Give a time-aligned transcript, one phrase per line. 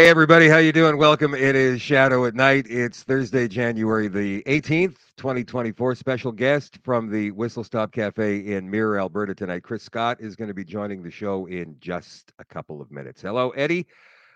[0.00, 0.96] Hey everybody, how you doing?
[0.96, 1.34] Welcome.
[1.34, 2.66] It is Shadoe at Night.
[2.70, 5.94] It's Thursday, January the 18th, 2024.
[5.94, 9.62] Special guest from the Whistle Stop Cafe in Mirror, Alberta tonight.
[9.62, 13.20] Chris Scott is going to be joining the show in just a couple of minutes.
[13.20, 13.86] Hello, Eddie,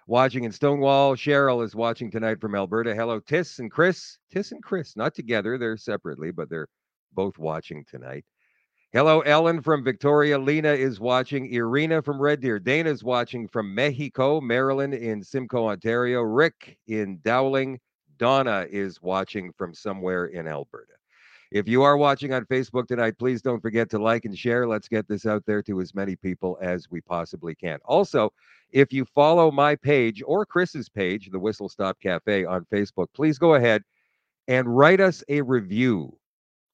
[0.07, 1.17] watching in Stonewall.
[1.17, 2.95] Cheryl is watching tonight from Alberta.
[2.95, 4.19] Hello, Tiss and Chris.
[4.31, 6.69] Tiss and Chris, not together, they're separately, but they're
[7.15, 8.27] both watching tonight.
[8.95, 10.39] Hello, Ellen from Victoria.
[10.39, 11.53] Lena is watching.
[11.53, 12.61] Irina from Red Deer.
[12.61, 14.41] Dana's watching from Mexico.
[14.41, 16.21] Maryland, in Simcoe, Ontario.
[16.21, 17.81] Rick in Dowling.
[18.19, 20.93] Donna is watching from somewhere in Alberta.
[21.51, 24.65] If you are watching on Facebook tonight, please don't forget to like and share.
[24.65, 27.81] Let's get this out there to as many people as we possibly can.
[27.85, 28.33] Also,
[28.71, 33.39] if you follow my page or Chris's page, the Whistle Stop Cafe on Facebook, please
[33.39, 33.83] go ahead
[34.47, 36.17] and write us a review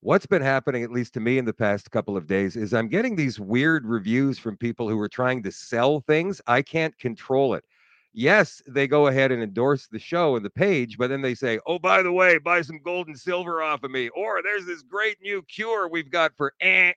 [0.01, 2.89] what's been happening, at least to me in the past couple of days, is I'm
[2.89, 6.41] getting these weird reviews from people who are trying to sell things.
[6.47, 7.65] I can't control it.
[8.13, 11.61] Yes, they go ahead and endorse the show and the page, but then they say,
[11.67, 14.09] oh, by the way, buy some gold and silver off of me.
[14.09, 16.93] Or there's this great new cure we've got for eh.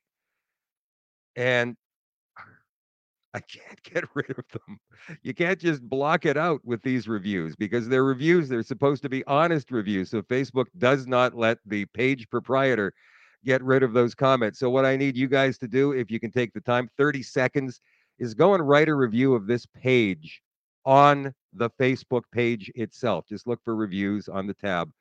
[1.35, 1.77] And
[3.33, 4.79] I can't get rid of them.
[5.23, 8.47] You can't just block it out with these reviews because they're reviews.
[8.47, 10.11] They're supposed to be honest reviews.
[10.11, 12.93] So Facebook does not let the page proprietor
[13.43, 14.59] get rid of those comments.
[14.59, 17.23] So, what I need you guys to do, if you can take the time, 30
[17.23, 17.81] seconds,
[18.19, 20.41] is go and write a review of this page
[20.85, 23.25] on the Facebook page itself.
[23.27, 24.91] Just look for reviews on the tab.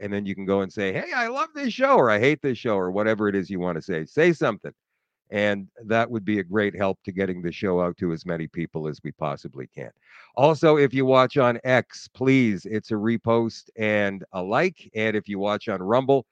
[0.00, 2.42] And then you can go and say, Hey, I love this show, or I hate
[2.42, 4.04] this show, or whatever it is you want to say.
[4.04, 4.72] Say something.
[5.32, 8.46] And that would be a great help to getting the show out to as many
[8.46, 9.90] people as we possibly can.
[10.36, 14.90] Also, if you watch on X, please, it's a repost and a like.
[14.94, 16.26] And if you watch on Rumble,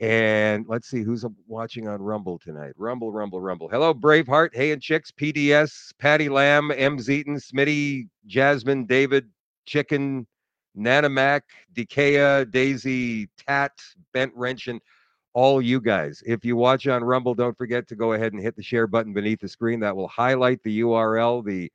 [0.00, 2.72] and let's see who's watching on Rumble tonight.
[2.76, 3.68] Rumble, Rumble, Rumble.
[3.68, 4.54] Hello, Braveheart.
[4.54, 6.96] Hey and Chicks, PDS, Patty Lamb, M.
[6.98, 9.28] Zeaton, Smitty, Jasmine, David,
[9.66, 10.26] Chicken,
[10.76, 11.42] Nanamac,
[11.74, 13.72] Dekea, Daisy, Tat,
[14.14, 14.80] Bent Wrenchen
[15.34, 16.22] all you guys.
[16.26, 19.12] If you watch on Rumble, don't forget to go ahead and hit the share button
[19.12, 19.80] beneath the screen.
[19.80, 21.70] That will highlight the URL, the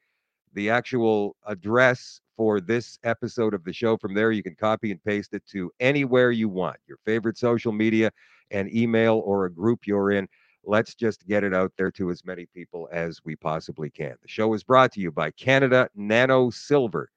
[0.53, 3.97] the actual address for this episode of the show.
[3.97, 7.71] From there, you can copy and paste it to anywhere you want, your favorite social
[7.71, 8.11] media,
[8.51, 10.27] and email or a group you're in.
[10.63, 14.15] Let's just get it out there to as many people as we possibly can.
[14.21, 17.09] The show is brought to you by Canada Nano Silver.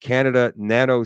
[0.00, 1.04] Canada Nano.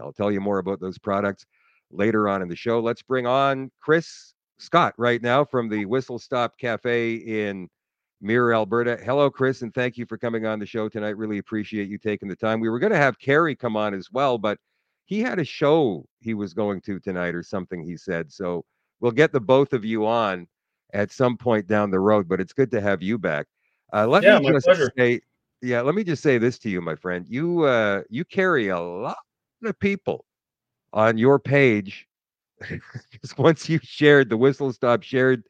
[0.00, 1.46] I'll tell you more about those products
[1.90, 2.80] later on in the show.
[2.80, 7.68] Let's bring on Chris Scott right now from the Whistle Stop Cafe in
[8.20, 8.98] Mirror, Alberta.
[9.04, 11.16] Hello, Chris, and thank you for coming on the show tonight.
[11.16, 12.60] Really appreciate you taking the time.
[12.60, 14.58] We were going to have Carrie come on as well, but
[15.04, 18.30] he had a show he was going to tonight or something, he said.
[18.32, 18.64] So
[19.00, 20.46] we'll get the both of you on
[20.92, 23.46] at some point down the road, but it's good to have you back.
[23.92, 24.92] Uh, let yeah, me just pleasure.
[24.98, 25.20] say,
[25.62, 27.24] yeah, let me just say this to you, my friend.
[27.28, 29.16] You uh, you carry a lot
[29.64, 30.24] of people
[30.92, 32.06] on your page
[33.10, 35.44] because once you shared the whistle stop shared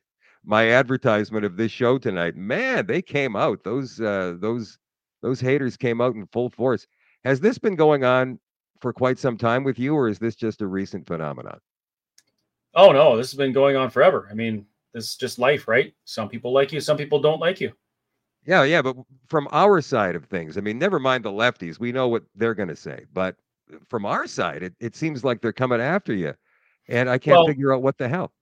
[0.45, 3.63] my advertisement of this show tonight man they came out.
[3.65, 4.79] Those uh those
[5.23, 6.87] those haters came out in full force.
[7.25, 8.39] Has this been going on
[8.81, 11.59] for quite some time with you or is this just a recent phenomenon?
[12.75, 14.29] Oh no this has been going on forever.
[14.31, 14.65] I mean
[14.95, 15.93] this is just life right?
[16.05, 17.73] Some people like you some people don't like you.
[18.47, 18.97] Yeah yeah but
[19.29, 22.55] from our side of things i mean never mind the lefties we know what they're
[22.55, 23.37] going to say but
[23.89, 26.35] from our side, it, it seems like they're coming after you,
[26.89, 28.33] and I can't well, figure out what the hell.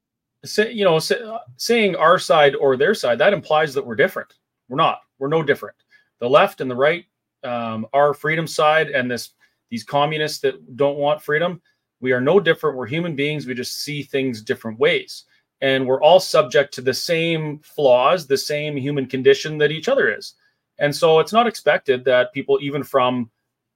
[0.45, 1.19] Say, you know, say,
[1.57, 4.35] saying our side or their side that implies that we're different.
[4.69, 5.01] We're not.
[5.19, 5.77] We're no different.
[6.21, 7.05] The left and the right,
[7.45, 9.31] um, our freedom side, and this
[9.71, 11.61] these communists that don't want freedom.
[12.01, 12.77] We are no different.
[12.77, 13.47] We're human beings.
[13.47, 15.25] We just see things different ways,
[15.61, 20.15] and we're all subject to the same flaws, the same human condition that each other
[20.15, 20.35] is.
[20.79, 23.31] And so it's not expected that people, even from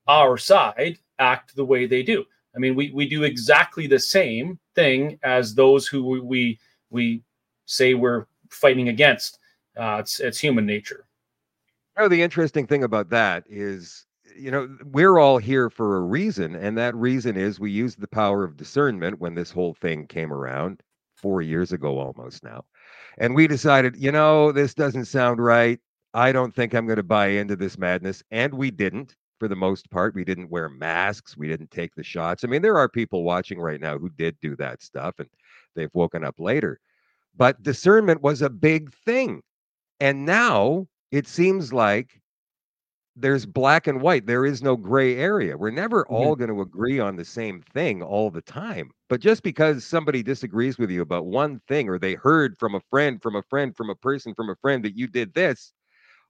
[0.07, 2.25] our side, act the way they do.
[2.55, 6.59] I mean, we, we do exactly the same thing as those who we we,
[6.89, 7.23] we
[7.65, 9.39] say we're fighting against.
[9.77, 11.05] Uh, it's it's human nature.
[11.97, 16.55] Oh, the interesting thing about that is, you know, we're all here for a reason,
[16.55, 20.33] and that reason is we used the power of discernment when this whole thing came
[20.33, 20.81] around
[21.15, 22.65] four years ago, almost now,
[23.17, 25.79] and we decided, you know, this doesn't sound right.
[26.13, 29.55] I don't think I'm going to buy into this madness, and we didn't for the
[29.55, 30.13] most part.
[30.13, 31.35] We didn't wear masks.
[31.35, 32.43] We didn't take the shots.
[32.43, 35.27] I mean, there are people watching right now who did do that stuff and
[35.75, 36.79] they've woken up later.
[37.35, 39.41] But discernment was a big thing.
[39.99, 42.21] And now it seems like
[43.15, 44.27] there's black and white.
[44.27, 45.57] There is no gray area.
[45.57, 46.13] We're never mm-hmm.
[46.13, 48.91] all going to agree on the same thing all the time.
[49.09, 52.81] But just because somebody disagrees with you about one thing or they heard from a
[52.91, 55.73] friend, from a friend, from a person, from a friend that you did this,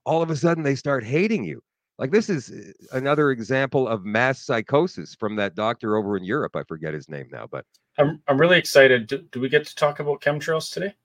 [0.06, 1.62] all of a sudden they start hating you
[2.02, 6.56] Like this is uh, another example of mass psychosis from that doctor over in Europe.
[6.56, 7.64] I forget his name now, but
[8.00, 9.06] I'm I'm really excited.
[9.06, 10.96] Do, do we get to talk about chemtrails today?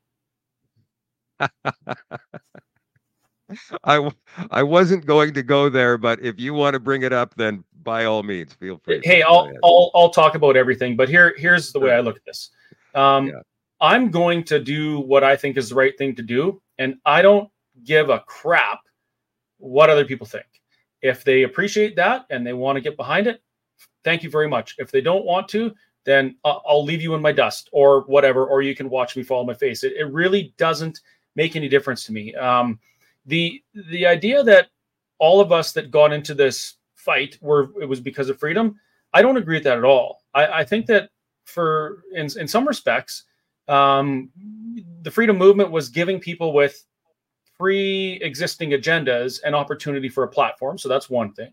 [3.85, 4.11] I
[4.51, 7.63] I wasn't going to go there, but if you want to bring it up, then
[7.83, 9.03] by all means, feel free.
[9.05, 12.25] Hey, I'll I'll I'll talk about everything, but here here's the way I look at
[12.25, 12.53] this.
[12.95, 13.41] Um, yeah.
[13.83, 17.21] I'm going to do what I think is the right thing to do, and I
[17.21, 17.51] don't
[17.85, 18.81] give a crap
[19.59, 20.47] what other people think.
[21.07, 23.41] If they appreciate that and they want to get behind it,
[24.03, 24.75] thank you very much.
[24.79, 25.73] If they don't want to,
[26.05, 29.41] then I'll leave you in my dust or whatever, or you can watch me fall
[29.41, 29.85] on my face.
[29.85, 31.01] It, it really doesn't
[31.37, 32.35] make any difference to me.
[32.35, 32.81] Um,
[33.27, 34.69] the the idea that
[35.19, 38.81] all of us that got into this fight were it was because of freedom,
[39.13, 40.23] I don't agree with that at all.
[40.35, 41.11] I, I think that
[41.45, 43.25] for in in some respects,
[43.69, 44.31] um,
[45.03, 46.85] the freedom movement was giving people with
[47.59, 50.79] pre-existing agendas an opportunity for a platform.
[50.79, 51.53] So that's one thing,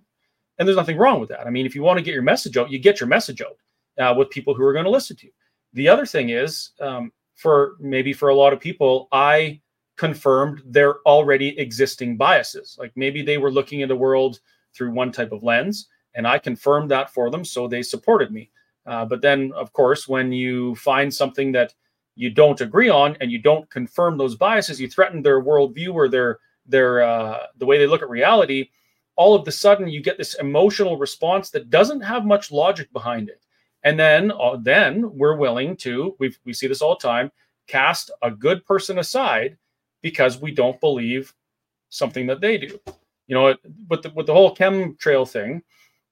[0.58, 1.48] and there's nothing wrong with that.
[1.48, 3.58] I mean, if you want to get your message out, you get your message out
[4.00, 5.32] uh, with people who are going to listen to you.
[5.74, 9.62] The other thing is, um, for maybe for a lot of people, I
[9.98, 12.76] confirmed their already existing biases.
[12.80, 14.40] Like maybe they were looking at the world
[14.76, 18.50] through one type of lens, and I confirmed that for them, so they supported me.
[18.86, 21.74] Uh, but then, of course, when you find something that
[22.16, 26.08] you don't agree on and you don't confirm those biases, you threaten their worldview or
[26.10, 28.70] their their uh, the way they look at reality.
[29.16, 33.30] All of the sudden, you get this emotional response that doesn't have much logic behind
[33.30, 33.42] it,
[33.84, 37.32] and then uh, then we're willing to we we see this all the time
[37.68, 39.58] cast a good person aside
[40.02, 41.34] because we don't believe
[41.90, 42.80] something that they do.
[43.28, 43.56] You know,
[43.90, 45.64] with the, with the whole chemtrail thing,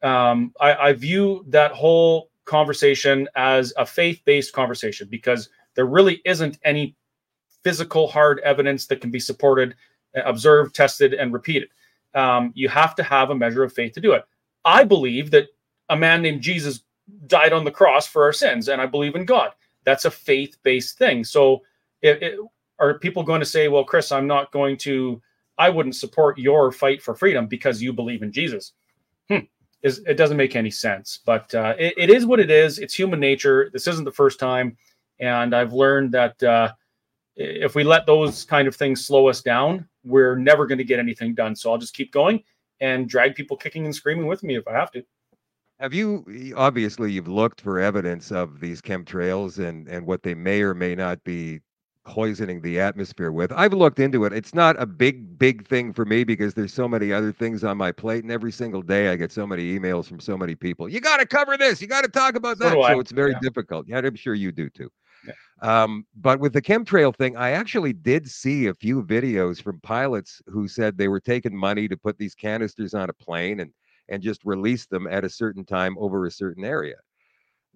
[0.01, 6.59] um, I, I view that whole conversation as a faith-based conversation because there really isn't
[6.63, 6.95] any
[7.63, 9.75] physical hard evidence that can be supported,
[10.15, 11.69] observed, tested, and repeated.
[12.13, 14.23] Um, you have to have a measure of faith to do it.
[14.65, 15.47] I believe that
[15.89, 16.83] a man named Jesus
[17.27, 19.51] died on the cross for our sins, and I believe in God.
[19.83, 21.23] That's a faith-based thing.
[21.23, 21.61] So,
[22.01, 22.39] it, it,
[22.79, 25.21] are people going to say, well, Chris, I'm not going to,
[25.57, 28.73] I wouldn't support your fight for freedom because you believe in Jesus?
[29.29, 29.45] Hmm.
[29.83, 32.77] It doesn't make any sense, but uh, it, it is what it is.
[32.79, 33.69] It's human nature.
[33.73, 34.77] This isn't the first time.
[35.21, 36.73] And I've learned that uh,
[37.35, 40.99] if we let those kind of things slow us down, we're never going to get
[40.99, 41.55] anything done.
[41.55, 42.43] So I'll just keep going
[42.79, 45.03] and drag people kicking and screaming with me if I have to.
[45.79, 50.61] Have you obviously you've looked for evidence of these chemtrails and and what they may
[50.61, 51.61] or may not be
[52.05, 53.51] poisoning the atmosphere with.
[53.51, 54.33] I've looked into it.
[54.33, 57.77] It's not a big, big thing for me because there's so many other things on
[57.77, 60.89] my plate, and every single day I get so many emails from so many people.
[60.89, 61.81] You got to cover this.
[61.81, 62.73] You got to talk about so that.
[62.73, 63.39] So it's very yeah.
[63.41, 63.87] difficult.
[63.87, 64.89] Yeah, I'm sure you do too.
[65.61, 70.41] Um, but with the chemtrail thing, I actually did see a few videos from pilots
[70.47, 73.71] who said they were taking money to put these canisters on a plane and
[74.09, 76.97] and just release them at a certain time over a certain area.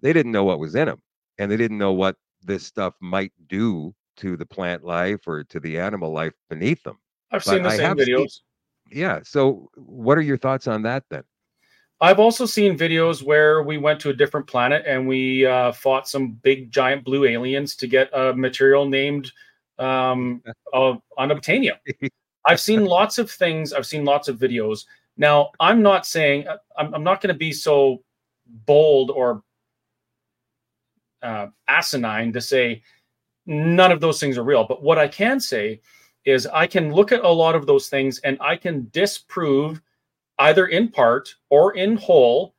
[0.01, 1.01] They didn't know what was in them,
[1.37, 5.59] and they didn't know what this stuff might do to the plant life or to
[5.59, 6.99] the animal life beneath them.
[7.31, 8.31] I've but seen the I same videos.
[8.31, 9.19] Seen, yeah.
[9.23, 11.23] So, what are your thoughts on that then?
[12.01, 16.09] I've also seen videos where we went to a different planet and we uh, fought
[16.09, 19.31] some big giant blue aliens to get a material named
[19.79, 20.41] um,
[20.73, 21.77] uh, unobtainium.
[22.45, 23.71] I've seen lots of things.
[23.71, 24.85] I've seen lots of videos.
[25.17, 28.03] Now, I'm not saying uh, I'm, I'm not going to be so
[28.65, 29.41] bold or
[31.21, 32.83] uh, asinine to say
[33.45, 34.65] none of those things are real.
[34.67, 35.79] But what I can say
[36.25, 39.81] is I can look at a lot of those things and I can disprove
[40.39, 42.55] either in part or in whole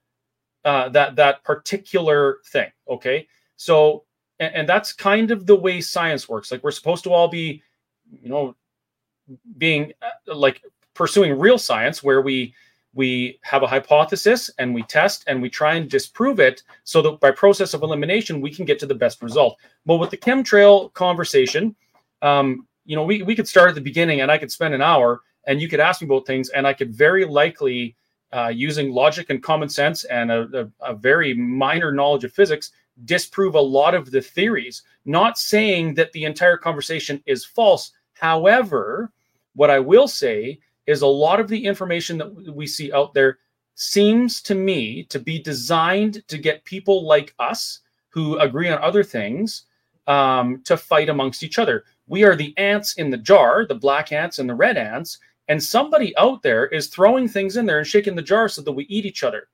[0.64, 2.70] uh, that that particular thing.
[2.88, 4.04] Okay, so
[4.40, 6.50] and, and that's kind of the way science works.
[6.50, 7.62] Like we're supposed to all be,
[8.22, 8.54] you know,
[9.58, 10.62] being uh, like
[10.94, 12.54] pursuing real science where we
[12.94, 17.20] we have a hypothesis and we test and we try and disprove it so that
[17.20, 20.92] by process of elimination we can get to the best result but with the chemtrail
[20.94, 21.76] conversation
[22.22, 24.80] um, you know we, we could start at the beginning and i could spend an
[24.80, 27.96] hour and you could ask me about things and i could very likely
[28.32, 32.72] uh, using logic and common sense and a, a, a very minor knowledge of physics
[33.04, 39.12] disprove a lot of the theories not saying that the entire conversation is false however
[39.54, 43.38] what i will say is a lot of the information that we see out there
[43.76, 49.04] seems to me to be designed to get people like us who agree on other
[49.04, 49.64] things
[50.06, 51.84] um, to fight amongst each other.
[52.06, 55.62] We are the ants in the jar, the black ants and the red ants, and
[55.62, 58.84] somebody out there is throwing things in there and shaking the jar so that we
[58.84, 59.48] eat each other.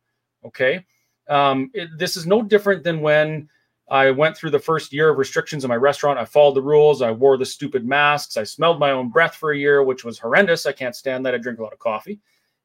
[0.44, 0.84] Okay.
[1.28, 3.48] Um, it, this is no different than when
[3.90, 6.18] I went through the first year of restrictions in my restaurant.
[6.18, 7.02] I followed the rules.
[7.02, 8.36] I wore the stupid masks.
[8.36, 10.66] I smelled my own breath for a year, which was horrendous.
[10.66, 11.34] I can't stand that.
[11.34, 12.18] I drink a lot of coffee.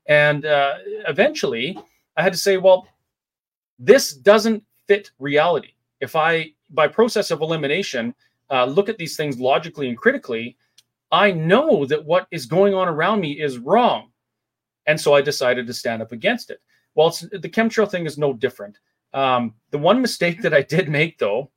[0.06, 0.76] And uh,
[1.08, 1.78] eventually,
[2.16, 2.88] I had to say, well,
[3.78, 5.74] this doesn't fit reality.
[6.00, 8.16] If I, by process of elimination,
[8.50, 10.56] uh, look at these things logically and critically,
[11.12, 14.12] I know that what is going on around me is wrong.
[14.86, 16.62] And so I decided to stand up against it.
[16.96, 18.80] Well, the chemtrail thing is no different.
[19.14, 21.52] Um, the one mistake that I did make, though,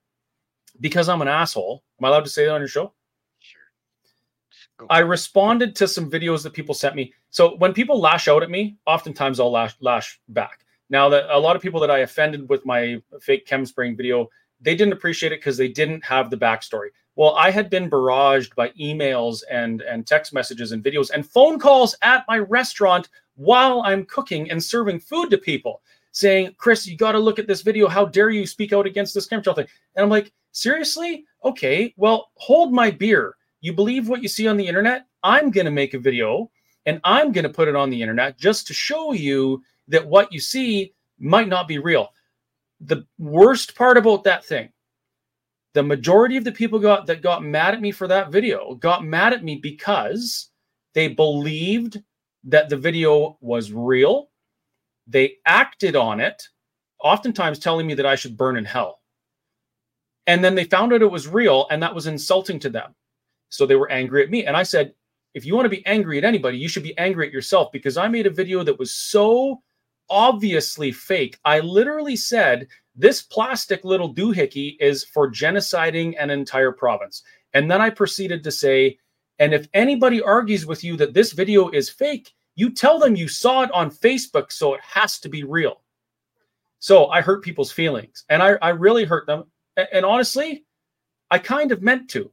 [0.80, 2.92] because I'm an asshole, am I allowed to say that on your show?
[3.38, 4.86] Sure.
[4.88, 7.12] I responded to some videos that people sent me.
[7.30, 10.64] So when people lash out at me, oftentimes I'll lash lash back.
[10.88, 14.28] Now that a lot of people that I offended with my fake chem spraying video,
[14.60, 16.88] they didn't appreciate it because they didn't have the backstory.
[17.20, 21.58] Well, I had been barraged by emails and and text messages and videos and phone
[21.58, 26.96] calls at my restaurant while I'm cooking and serving food to people saying, Chris, you
[26.96, 27.88] got to look at this video.
[27.88, 29.66] How dare you speak out against this chemtrail thing?
[29.96, 31.26] And I'm like, seriously?
[31.44, 33.36] Okay, well, hold my beer.
[33.60, 35.04] You believe what you see on the internet?
[35.22, 36.50] I'm going to make a video
[36.86, 40.32] and I'm going to put it on the internet just to show you that what
[40.32, 42.14] you see might not be real.
[42.80, 44.70] The worst part about that thing,
[45.74, 49.04] the majority of the people got that got mad at me for that video got
[49.04, 50.50] mad at me because
[50.94, 52.02] they believed
[52.44, 54.30] that the video was real.
[55.06, 56.42] They acted on it,
[57.02, 59.00] oftentimes telling me that I should burn in hell.
[60.26, 62.94] And then they found out it was real, and that was insulting to them.
[63.48, 64.46] So they were angry at me.
[64.46, 64.94] And I said,
[65.34, 67.96] if you want to be angry at anybody, you should be angry at yourself because
[67.96, 69.62] I made a video that was so
[70.10, 71.38] obviously fake.
[71.44, 77.22] I literally said, this plastic little doohickey is for genociding an entire province.
[77.54, 78.98] And then I proceeded to say,
[79.38, 83.28] and if anybody argues with you that this video is fake, you tell them you
[83.28, 85.80] saw it on Facebook, so it has to be real.
[86.78, 89.44] So I hurt people's feelings and I, I really hurt them.
[89.92, 90.64] And, honestly,
[91.30, 92.30] I kind of meant to.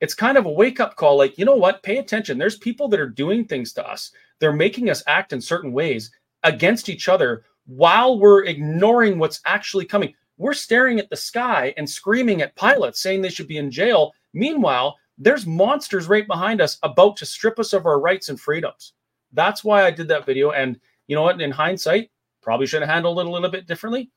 [0.00, 1.82] It's kind of a wake up call like, you know what?
[1.82, 2.38] Pay attention.
[2.38, 6.10] There's people that are doing things to us, they're making us act in certain ways
[6.42, 10.14] against each other while we're ignoring what's actually coming.
[10.36, 14.12] We're staring at the sky and screaming at pilots saying they should be in jail.
[14.32, 18.94] Meanwhile, there's monsters right behind us about to strip us of our rights and freedoms.
[19.32, 20.50] That's why I did that video.
[20.52, 21.40] And you know what?
[21.40, 24.10] In hindsight, probably should have handled it a little bit differently.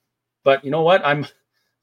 [0.44, 1.06] But you know what?
[1.06, 1.28] I'm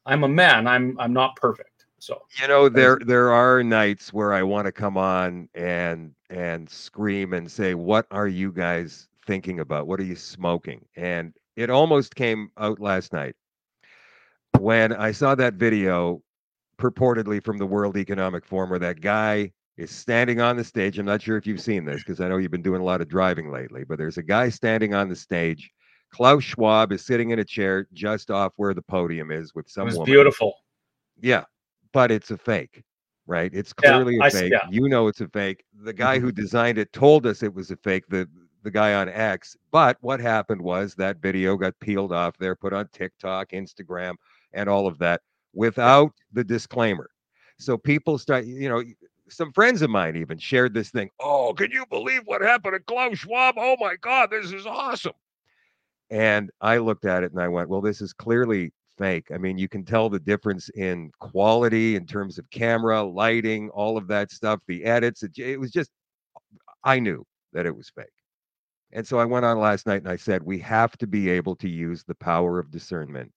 [0.05, 0.67] I'm a man.
[0.67, 1.85] I'm I'm not perfect.
[1.99, 6.67] So you know there there are nights where I want to come on and and
[6.67, 9.87] scream and say, "What are you guys thinking about?
[9.87, 13.35] What are you smoking?" And it almost came out last night
[14.59, 16.21] when I saw that video
[16.77, 20.99] purportedly from the World Economic Forum where that guy is standing on the stage.
[20.99, 23.01] I'm not sure if you've seen this because I know you've been doing a lot
[23.01, 25.71] of driving lately, but there's a guy standing on the stage.
[26.11, 29.83] Klaus Schwab is sitting in a chair just off where the podium is with some
[29.83, 30.05] it was woman.
[30.05, 30.53] beautiful.
[31.21, 31.45] Yeah,
[31.93, 32.83] but it's a fake,
[33.25, 33.51] right?
[33.53, 34.51] It's clearly yeah, a fake.
[34.51, 34.67] yeah.
[34.69, 35.63] You know it's a fake.
[35.83, 36.41] The guy who mm-hmm.
[36.41, 38.03] designed it told us it was a fake.
[38.09, 38.27] The
[38.63, 39.55] the guy on X.
[39.71, 44.15] But what happened was that video got peeled off there, put on TikTok, Instagram,
[44.53, 45.21] and all of that
[45.53, 47.09] without the disclaimer.
[47.57, 48.83] So people start, you know,
[49.29, 51.09] some friends of mine even shared this thing.
[51.19, 53.55] Oh, can you believe what happened to Klaus Schwab?
[53.57, 55.13] Oh my God, this is awesome.
[56.09, 59.27] And I looked at it and I went, well, this is clearly fake.
[59.33, 63.97] I mean, you can tell the difference in quality in terms of camera, lighting, all
[63.97, 65.23] of that stuff, the edits.
[65.23, 65.89] It, it was just,
[66.83, 68.07] I knew that it was fake.
[68.93, 71.55] And so I went on last night and I said, we have to be able
[71.57, 73.31] to use the power of discernment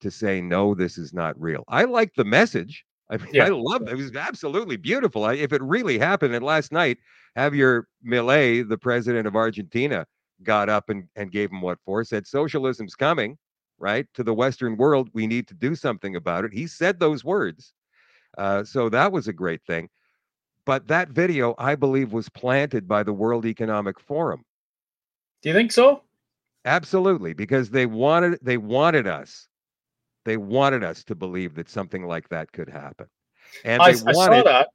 [0.00, 1.64] to say, no, this is not real.
[1.68, 2.84] I like the message.
[3.10, 3.46] I mean, yeah.
[3.46, 3.88] I love it.
[3.88, 5.24] It was absolutely beautiful.
[5.24, 6.98] I, if it really happened, and last night,
[7.36, 10.06] Javier Milei, the president of Argentina,
[10.44, 13.36] got up and, and gave him what for, said socialism's coming,
[13.78, 15.10] right, to the Western world.
[15.12, 16.52] We need to do something about it.
[16.52, 17.72] He said those words.
[18.38, 19.88] Uh, so that was a great thing.
[20.64, 24.44] But that video, I believe, was planted by the World Economic Forum.
[25.42, 26.02] Do you think so?
[26.64, 29.48] Absolutely, because they wanted they wanted us
[30.24, 33.06] they wanted us to believe that something like that could happen.
[33.64, 34.68] And I, they wanted, I saw that.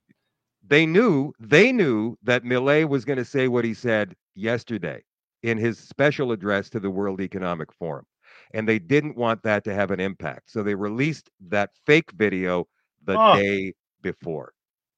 [0.68, 5.04] They knew, they knew that Milei was going to say what he said yesterday
[5.44, 8.06] in his special address to the World Economic Forum.
[8.54, 10.52] And they didn't want that to have an impact.
[10.52, 12.68] So they released that fake video
[13.04, 14.54] the oh, day before.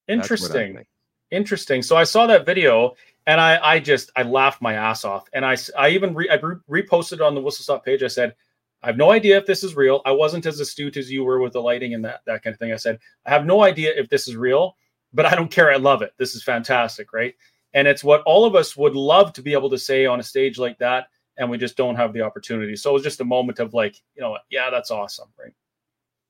[0.08, 0.86] Interesting.
[1.32, 1.82] Interesting.
[1.82, 5.28] So I saw that video and I, I just, I laughed my ass off.
[5.34, 8.04] And I, I even re, I re- reposted on the Whistle Stop page.
[8.04, 8.36] I said,
[8.84, 10.02] I have no idea if this is real.
[10.06, 12.60] I wasn't as astute as you were with the lighting and that that kind of
[12.60, 12.72] thing.
[12.72, 14.78] I said, I have no idea if this is real,
[15.14, 15.72] but I don't care.
[15.72, 16.14] I love it.
[16.18, 17.34] This is fantastic, right?
[17.74, 20.24] And it's what all of us would love to be able to say on a
[20.24, 21.08] stage like that,
[21.38, 22.76] and we just don't have the opportunity.
[22.76, 25.54] So it was just a moment of like, you know, yeah, that's awesome, right?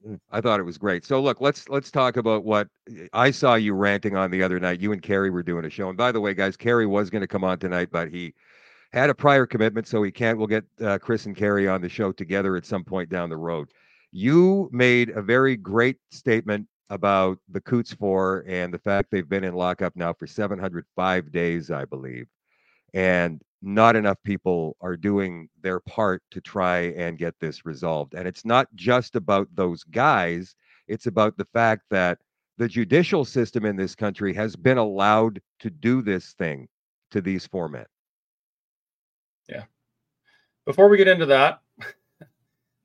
[0.06, 1.06] Mm, I thought it was great.
[1.06, 2.68] So look, let's let's talk about what
[3.14, 4.80] I saw you ranting on the other night.
[4.80, 5.90] You and Carrie were doing a show.
[5.90, 8.34] And by the way, guys, Carrie was going to come on tonight, but he
[8.94, 10.38] had a prior commitment, so he can't.
[10.38, 13.38] We'll get uh, Chris and Carrie on the show together at some point down the
[13.38, 13.70] road.
[14.12, 19.44] You made a very great statement about the Coutts Four and the fact they've been
[19.44, 22.28] in lockup now for 705 days, I believe,
[22.94, 28.14] and not enough people are doing their part to try and get this resolved.
[28.14, 30.56] And it's not just about those guys;
[30.88, 32.20] it's about the fact that
[32.58, 36.68] the judicial system in this country has been allowed to do this thing
[37.12, 37.86] to these four men.
[39.48, 39.64] Yeah.
[40.66, 41.62] Before we get into that,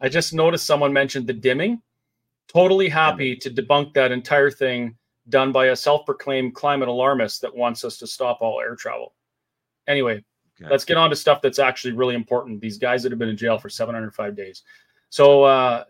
[0.01, 1.81] I just noticed someone mentioned the dimming.
[2.49, 4.97] Totally happy to debunk that entire thing
[5.29, 9.15] done by a self proclaimed climate alarmist that wants us to stop all air travel.
[9.89, 10.25] Anyway,
[10.61, 10.71] okay.
[10.71, 12.61] let's get on to stuff that's actually really important.
[12.61, 14.63] These guys that have been in jail for 705 days.
[15.11, 15.85] So, uh,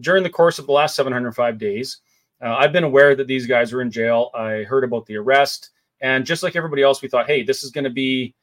[0.00, 1.98] during the course of the last 705 days,
[2.42, 4.30] uh, I've been aware that these guys were in jail.
[4.34, 5.70] I heard about the arrest.
[6.00, 8.34] And just like everybody else, we thought, hey, this is going to be,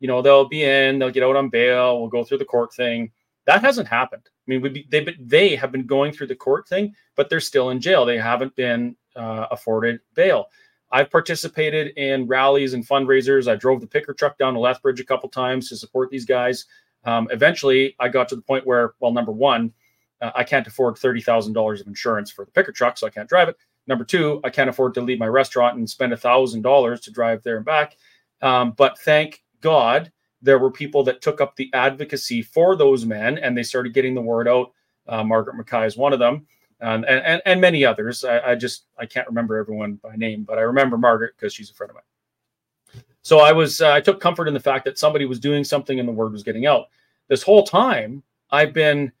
[0.00, 2.74] you know, they'll be in, they'll get out on bail, we'll go through the court
[2.74, 3.12] thing.
[3.46, 4.22] That hasn't happened.
[4.26, 7.70] I mean, be, they they have been going through the court thing, but they're still
[7.70, 8.04] in jail.
[8.04, 10.46] They haven't been uh, afforded bail.
[10.94, 13.50] I've participated in rallies and fundraisers.
[13.50, 16.66] I drove the picker truck down to Lethbridge a couple times to support these guys.
[17.02, 19.72] Um, eventually, I got to the point where, well, number one,
[20.20, 23.10] uh, I can't afford thirty thousand dollars of insurance for the picker truck, so I
[23.10, 23.56] can't drive it.
[23.88, 27.42] Number two, I can't afford to leave my restaurant and spend thousand dollars to drive
[27.42, 27.96] there and back.
[28.40, 33.38] Um, but thank God there were people that took up the advocacy for those men
[33.38, 34.70] and they started getting the word out.
[35.08, 36.46] Uh, Margaret Mackay is one of them,
[36.84, 38.24] and and, and many others.
[38.24, 41.70] I, I, just I can't remember everyone by name, but I remember Margaret because she's
[41.70, 43.02] a friend of mine.
[43.22, 45.98] So I was uh, I took comfort in the fact that somebody was doing something
[45.98, 46.86] and the word was getting out.
[47.28, 49.12] This whole time I've been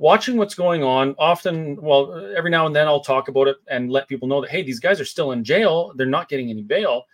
[0.00, 3.92] watching what's going on often well every now and then i'll talk about it and
[3.92, 6.62] let people know that hey these guys are still in jail they're not getting any
[6.62, 7.04] bail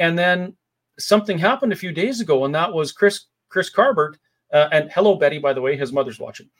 [0.00, 0.52] and then
[0.98, 4.16] something happened a few days ago and that was chris chris carbert
[4.52, 6.50] uh, and hello betty by the way his mother's watching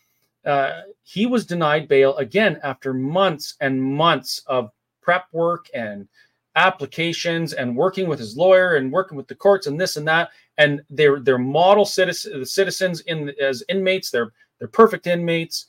[0.46, 4.70] uh, he was denied bail again after months and months of
[5.02, 6.08] prep work and
[6.54, 10.30] applications and working with his lawyer and working with the courts and this and that
[10.56, 15.66] and they're they're model citizens citizens in as inmates they're they're perfect inmates,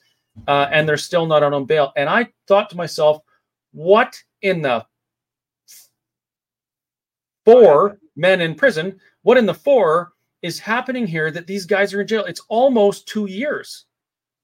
[0.48, 1.92] uh, and they're still not out on bail.
[1.96, 3.22] And I thought to myself,
[3.72, 4.86] what in the
[7.46, 9.00] four men in prison?
[9.24, 12.26] What in the four is happening here that these guys are in jail?
[12.26, 13.86] It's almost two years,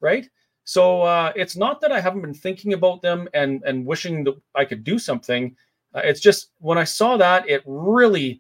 [0.04, 0.30] right?
[0.66, 4.36] So uh, it's not that I haven't been thinking about them and and wishing that
[4.54, 5.56] I could do something.
[5.96, 8.40] Uh, it's just when I saw that, it really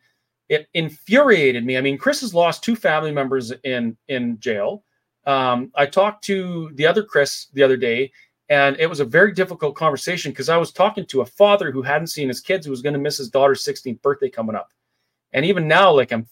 [0.49, 1.77] it infuriated me.
[1.77, 4.83] I mean, Chris has lost two family members in in jail.
[5.25, 8.11] Um, I talked to the other Chris the other day,
[8.49, 11.81] and it was a very difficult conversation because I was talking to a father who
[11.81, 14.69] hadn't seen his kids, who was going to miss his daughter's 16th birthday coming up.
[15.31, 16.27] And even now, like I'm,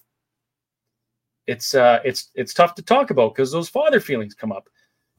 [1.47, 4.69] it's uh, it's it's tough to talk about because those father feelings come up.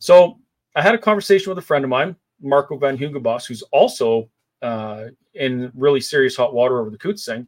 [0.02, 0.38] So
[0.74, 4.28] I had a conversation with a friend of mine, Marco Van Huigenbos, who's also
[4.62, 7.46] uh, in really serious hot water over the Coutts thing.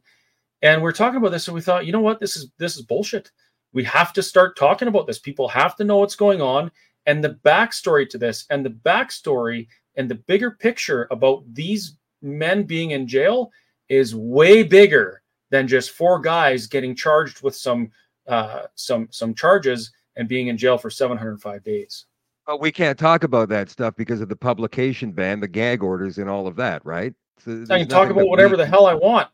[0.61, 2.75] And we are talking about this, and we thought, you know what, this is this
[2.75, 3.29] is bullshit
[3.75, 5.19] we have to start talking about this.
[5.19, 6.71] People have to know what's going on
[7.05, 12.63] and the backstory to this and the backstory and the bigger picture about these men
[12.63, 13.51] being in jail
[13.89, 17.91] is way bigger than just four guys getting charged with some
[18.27, 22.05] uh, some some charges and being in jail for 705 days.
[22.45, 26.17] But we can't talk about that stuff because of the publication ban, the gag orders,
[26.17, 27.13] and all of that, right?
[27.39, 28.57] So I can talk about whatever we...
[28.57, 29.29] the hell I want.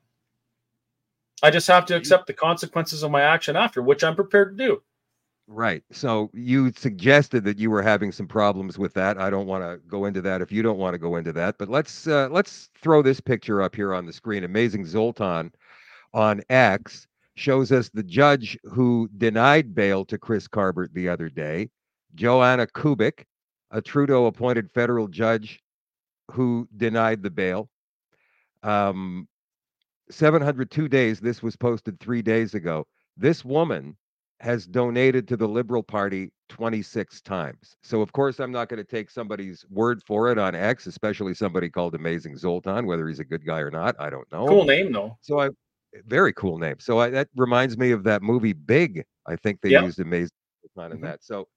[1.44, 4.64] I just have to accept the consequences of my action after, which I'm prepared to
[4.64, 4.84] do.
[5.48, 5.84] Right.
[5.92, 9.18] So you suggested that you were having some problems with that.
[9.18, 11.58] I don't want to go into that if you don't want to go into that.
[11.58, 14.46] But let's uh, let's throw this picture up here on the screen.
[14.46, 15.52] Amazing Zoltan
[16.14, 21.70] on X shows us the judge who denied bail to Chris Carbert the other day,
[22.16, 23.26] Joanna Kubik,
[23.72, 25.62] a Trudeau appointed federal judge
[26.32, 27.70] who denied the bail.
[28.64, 29.28] Um,
[30.10, 31.20] 702 days.
[31.20, 32.86] This was posted three days ago.
[33.18, 33.98] This woman
[34.40, 37.76] has donated to the Liberal Party 26 times.
[37.84, 41.34] So, of course, I'm not going to take somebody's word for it on X, especially
[41.34, 43.96] somebody called Amazing Zoltan, whether he's a good guy or not.
[44.00, 44.48] I don't know.
[44.48, 45.18] Cool name, though.
[45.22, 45.50] So, I
[46.06, 46.78] very cool name.
[46.80, 49.06] So, I, that reminds me of that movie Big.
[49.28, 49.84] I think they yep.
[49.84, 50.30] used Amazing
[50.76, 51.06] Zoltan in mm-hmm.
[51.06, 51.24] that.
[51.24, 51.48] So,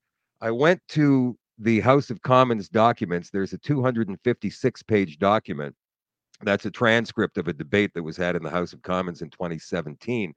[0.44, 3.30] I went to the House of Commons documents.
[3.30, 5.74] There's a 256 page document
[6.42, 9.30] that's a transcript of a debate that was had in the House of Commons in
[9.30, 10.34] 2017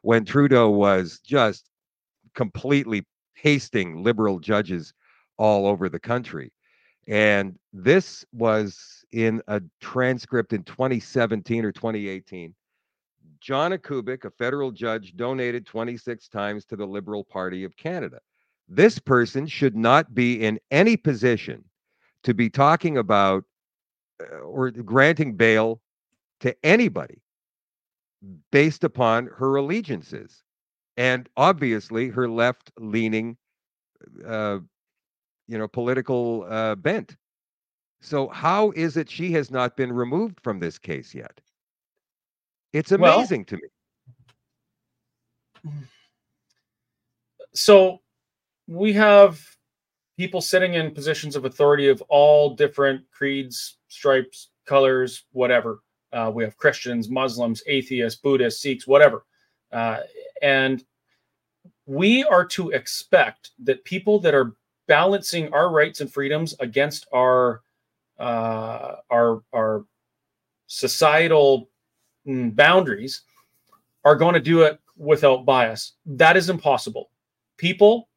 [0.00, 1.68] when Trudeau was just
[2.34, 4.94] completely pasting liberal judges
[5.36, 6.50] all over the country.
[7.06, 12.54] And this was in a transcript in 2017 or 2018.
[13.42, 18.20] John Kubik, a federal judge, donated 26 times to the Liberal Party of Canada.
[18.72, 21.64] This person should not be in any position
[22.22, 23.44] to be talking about
[24.20, 25.80] uh, or granting bail
[26.38, 27.20] to anybody
[28.52, 30.44] based upon her allegiances
[30.96, 33.36] and obviously her left leaning
[34.24, 34.58] uh,
[35.48, 37.16] you know political uh, bent.
[38.00, 41.40] So how is it she has not been removed from this case yet?
[42.72, 43.58] It's amazing well,
[45.64, 45.72] to me.
[47.52, 48.00] So
[48.70, 49.44] we have
[50.16, 55.80] people sitting in positions of authority of all different creeds stripes colors whatever
[56.12, 59.24] uh, we have Christians, Muslims, atheists, Buddhists, Sikhs, whatever.
[59.72, 60.00] Uh,
[60.42, 60.84] and
[61.86, 64.54] we are to expect that people that are
[64.88, 67.62] balancing our rights and freedoms against our
[68.18, 69.84] uh, our our
[70.66, 71.70] societal
[72.26, 73.22] mm, boundaries
[74.04, 75.92] are going to do it without bias.
[76.06, 77.10] That is impossible.
[77.56, 78.08] People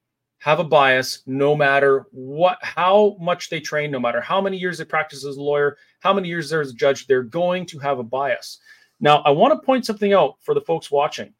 [0.43, 4.77] have a bias no matter what how much they train no matter how many years
[4.77, 7.79] they practice as a lawyer how many years they're as a judge they're going to
[7.79, 8.59] have a bias.
[8.99, 11.33] Now i want to point something out for the folks watching.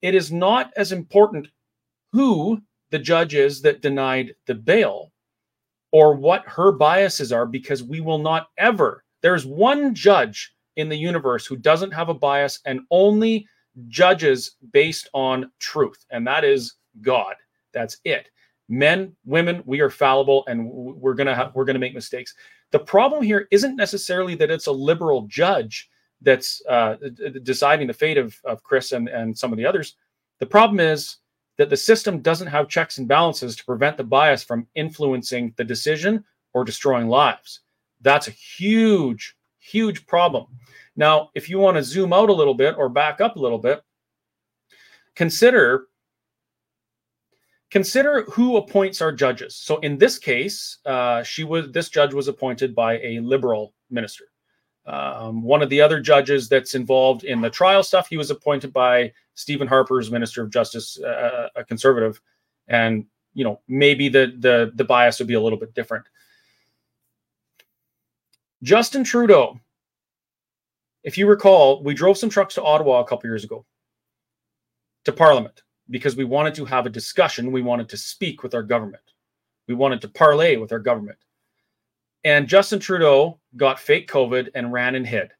[0.00, 1.48] It is not as important
[2.10, 5.12] who the judge is that denied the bail
[5.92, 10.96] or what her biases are because we will not ever there's one judge in the
[10.96, 13.46] universe who doesn't have a bias and only
[13.88, 17.34] judges based on truth and that is god
[17.72, 18.30] that's it.
[18.68, 22.34] Men, women, we are fallible, and we're gonna have, we're gonna make mistakes.
[22.70, 25.90] The problem here isn't necessarily that it's a liberal judge
[26.22, 26.96] that's uh,
[27.42, 29.96] deciding the fate of, of Chris and, and some of the others.
[30.38, 31.16] The problem is
[31.56, 35.64] that the system doesn't have checks and balances to prevent the bias from influencing the
[35.64, 37.60] decision or destroying lives.
[38.00, 40.46] That's a huge, huge problem.
[40.96, 43.58] Now, if you want to zoom out a little bit or back up a little
[43.58, 43.82] bit,
[45.14, 45.88] consider
[47.70, 49.56] consider who appoints our judges.
[49.56, 54.24] So in this case, uh, she was this judge was appointed by a liberal minister.
[54.86, 58.72] Um, one of the other judges that's involved in the trial stuff, he was appointed
[58.72, 62.20] by Stephen Harper's Minister of Justice, uh, a conservative,
[62.68, 66.04] and you know maybe the the the bias would be a little bit different.
[68.62, 69.58] Justin Trudeau,
[71.04, 73.64] if you recall, we drove some trucks to Ottawa a couple years ago
[75.04, 77.52] to Parliament because we wanted to have a discussion.
[77.52, 79.02] We wanted to speak with our government.
[79.68, 81.18] We wanted to parlay with our government.
[82.24, 85.30] And Justin Trudeau got fake COVID and ran and hid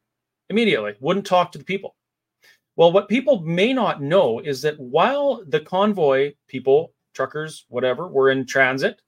[0.49, 1.95] immediately, wouldn't talk to the people.
[2.75, 8.31] Well, what people may not know is that while the convoy people, truckers, whatever, were
[8.31, 9.01] in transit,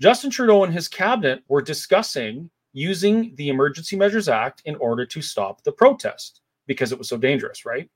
[0.00, 5.20] Justin Trudeau and his cabinet were discussing using the Emergency Measures Act in order to
[5.20, 7.90] stop the protest because it was so dangerous, right?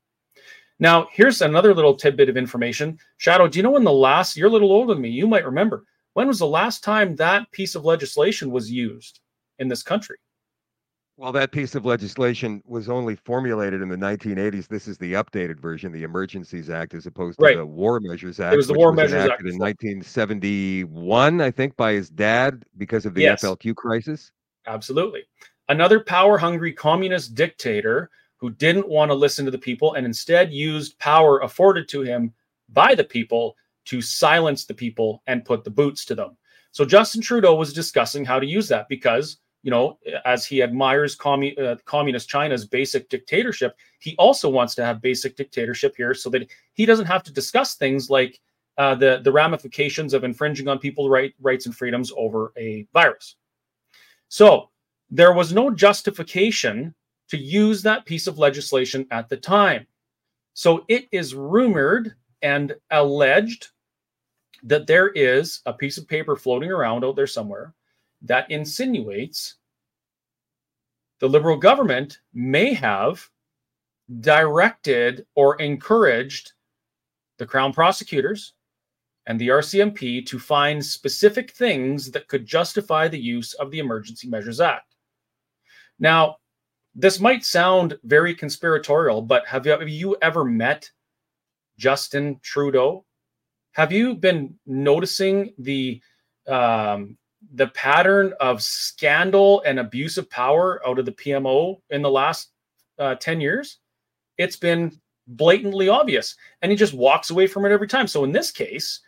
[0.80, 2.98] Now, here's another little tidbit of information.
[3.20, 5.44] Shadoe, do you know when the last, you're a little older than me, you might
[5.44, 5.84] remember,
[6.14, 9.20] when was the last time that piece of legislation was used
[9.58, 10.16] in this country?
[11.16, 14.66] Well, that piece of legislation was only formulated in the 1980s.
[14.66, 17.56] This is the updated version, the Emergencies Act, as opposed to right.
[17.56, 18.52] the War Measures Act.
[18.52, 23.06] It was the War was Measures Act in 1971, I think, by his dad because
[23.06, 23.44] of the yes.
[23.44, 24.32] FLQ crisis.
[24.66, 25.22] Absolutely.
[25.68, 28.10] Another power hungry communist dictator
[28.44, 32.30] who didn't want to listen to the people and instead used power afforded to him
[32.68, 36.36] by the people to silence the people and put the boots to them.
[36.70, 41.18] So Justin Trudeau was discussing how to use that because, you know, as he admires
[41.18, 46.46] uh, communist China's basic dictatorship, he also wants to have basic dictatorship here so that
[46.74, 48.42] he doesn't have to discuss things like
[48.76, 53.36] uh, the the ramifications of infringing on people's right, rights and freedoms over a virus.
[54.28, 54.68] So
[55.08, 56.94] there was no justification
[57.28, 59.86] to use that piece of legislation at the time.
[60.54, 63.68] So it is rumored and alleged
[64.62, 67.74] that there is a piece of paper floating around out there somewhere
[68.22, 69.56] that insinuates
[71.20, 73.28] the liberal government may have
[74.20, 76.52] directed or encouraged
[77.38, 78.54] the crown prosecutors
[79.26, 84.28] and the RCMP to find specific things that could justify the use of the Emergency
[84.28, 84.94] Measures Act.
[85.98, 86.36] Now,
[86.94, 90.90] this might sound very conspiratorial, but have you, have you ever met
[91.78, 93.04] Justin Trudeau?
[93.72, 96.00] Have you been noticing the
[96.46, 97.16] um,
[97.54, 102.50] the pattern of scandal and abuse of power out of the PMO in the last
[102.98, 103.78] uh, 10 years?
[104.38, 104.92] It's been
[105.26, 106.36] blatantly obvious.
[106.62, 108.06] And he just walks away from it every time.
[108.06, 109.00] So in this case,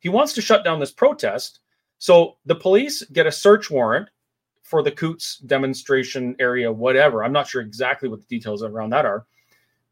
[0.00, 1.60] he wants to shut down this protest.
[1.98, 4.08] So the police get a search warrant
[4.70, 7.24] for the Coutts demonstration area, whatever.
[7.24, 9.26] I'm not sure exactly what the details around that are.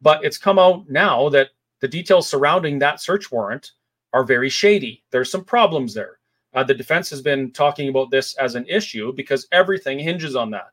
[0.01, 1.49] But it's come out now that
[1.81, 3.73] the details surrounding that search warrant
[4.13, 5.03] are very shady.
[5.11, 6.21] There's some problems there.
[6.55, 10.51] Uh, the defense has been talking about this as an issue because everything hinges on
[10.53, 10.69] that.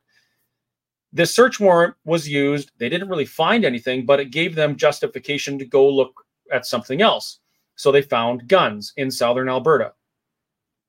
[1.12, 2.72] This search warrant was used.
[2.78, 7.02] They didn't really find anything, but it gave them justification to go look at something
[7.02, 7.40] else.
[7.76, 9.94] So they found guns in southern Alberta.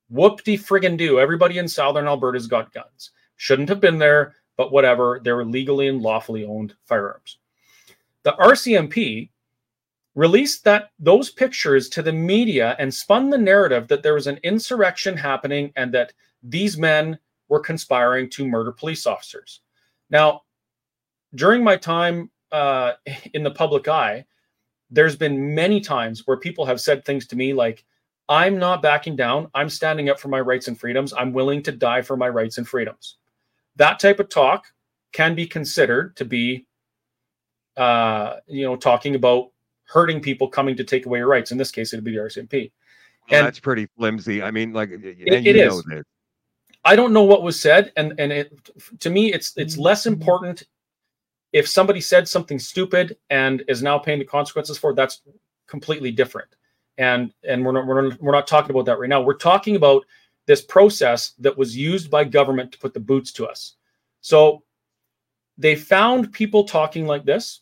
[0.08, 1.18] Whoop de friggin' do.
[1.18, 3.10] Everybody in southern Alberta's got guns.
[3.36, 5.20] Shouldn't have been there, but whatever.
[5.22, 7.38] They were legally and lawfully owned firearms.
[8.22, 9.30] The RCMP
[10.14, 14.40] released that those pictures to the media and spun the narrative that there was an
[14.42, 19.60] insurrection happening and that these men were conspiring to murder police officers.
[20.10, 20.42] Now,
[21.34, 22.92] during my time uh,
[23.34, 24.24] in the public eye,
[24.90, 27.84] there's been many times where people have said things to me like,
[28.28, 29.48] I'm not backing down.
[29.54, 31.12] I'm standing up for my rights and freedoms.
[31.12, 33.16] I'm willing to die for my rights and freedoms.
[33.76, 34.66] That type of talk
[35.12, 36.66] can be considered to be,
[37.76, 39.50] uh, you know, talking about
[39.84, 41.52] hurting people coming to take away your rights.
[41.52, 42.72] In this case, it'd be the RCMP.
[43.30, 44.42] Well, and that's pretty flimsy.
[44.42, 45.82] I mean, like, it, it is.
[46.84, 50.64] I don't know what was said, and and it to me, it's it's less important
[51.52, 54.94] if somebody said something stupid and is now paying the consequences for it.
[54.94, 55.22] That's
[55.66, 56.48] completely different.
[56.98, 59.20] And and we're not we're not, we're not talking about that right now.
[59.20, 60.04] We're talking about
[60.46, 63.74] this process that was used by government to put the boots to us.
[64.20, 64.62] So
[65.58, 67.60] they found people talking like this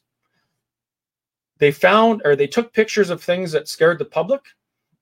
[1.59, 4.42] they found or they took pictures of things that scared the public.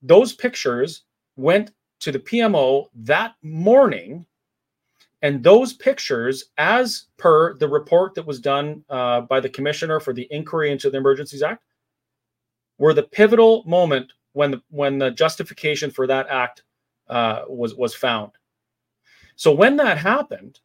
[0.03, 1.03] Those pictures
[1.37, 4.27] went to the PMO that morning.
[5.23, 10.13] And those pictures, as per the report that was done uh, by the commissioner for
[10.13, 11.65] the inquiry into the Emergencies Act,
[12.79, 16.63] were the pivotal moment when the when the justification for that act
[17.09, 18.33] uh, was was found.
[19.37, 20.61] So when that happened,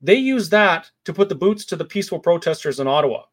[0.00, 3.24] they used that to put the boots to the peaceful protesters in Ottawa.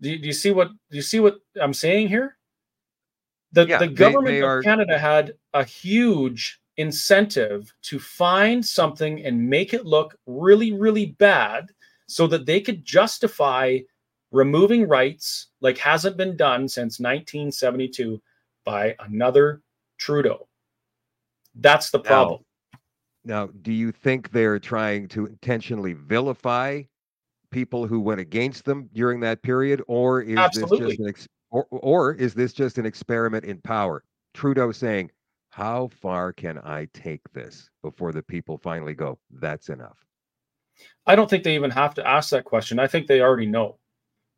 [0.00, 2.36] Do you, do you see what do you see what I'm saying here?
[3.52, 4.62] The yeah, the government they, they of are...
[4.62, 11.70] Canada had a huge incentive to find something and make it look really really bad
[12.06, 13.78] so that they could justify
[14.30, 18.20] removing rights like hasn't been done since 1972
[18.64, 19.62] by another
[19.98, 20.48] Trudeau.
[21.54, 22.40] That's the problem.
[23.24, 26.82] Now, now do you think they're trying to intentionally vilify
[27.50, 30.78] people who went against them during that period, or is Absolutely.
[30.78, 34.04] this just an ex- or, or is this just an experiment in power?
[34.34, 35.10] Trudeau saying,
[35.48, 39.18] "How far can I take this before the people finally go?
[39.30, 40.04] That's enough."
[41.06, 42.78] I don't think they even have to ask that question.
[42.78, 43.78] I think they already know.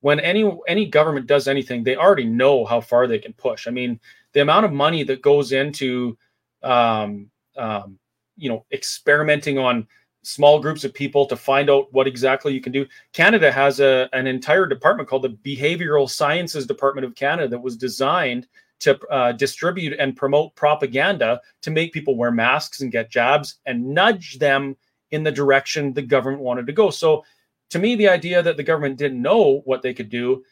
[0.00, 3.66] When any any government does anything, they already know how far they can push.
[3.66, 4.00] I mean,
[4.32, 6.16] the amount of money that goes into,
[6.62, 7.98] um, um,
[8.36, 9.86] you know, experimenting on
[10.22, 12.86] small groups of people to find out what exactly you can do.
[13.12, 17.76] Canada has a, an entire department called the Behavioral Sciences Department of Canada that was
[17.76, 18.46] designed
[18.80, 23.86] to uh, distribute and promote propaganda to make people wear masks and get jabs and
[23.86, 24.76] nudge them
[25.10, 26.90] in the direction the government wanted to go.
[26.90, 27.24] So,
[27.70, 30.44] to me, the idea that the government didn't know what they could do,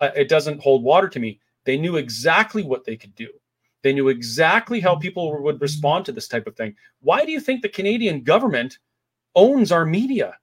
[0.00, 1.40] uh, it doesn't hold water to me.
[1.64, 3.28] They knew exactly what they could do.
[3.82, 6.74] They knew exactly how people would respond to this type of thing.
[7.00, 8.78] Why do you think the Canadian government
[9.34, 10.36] owns our media.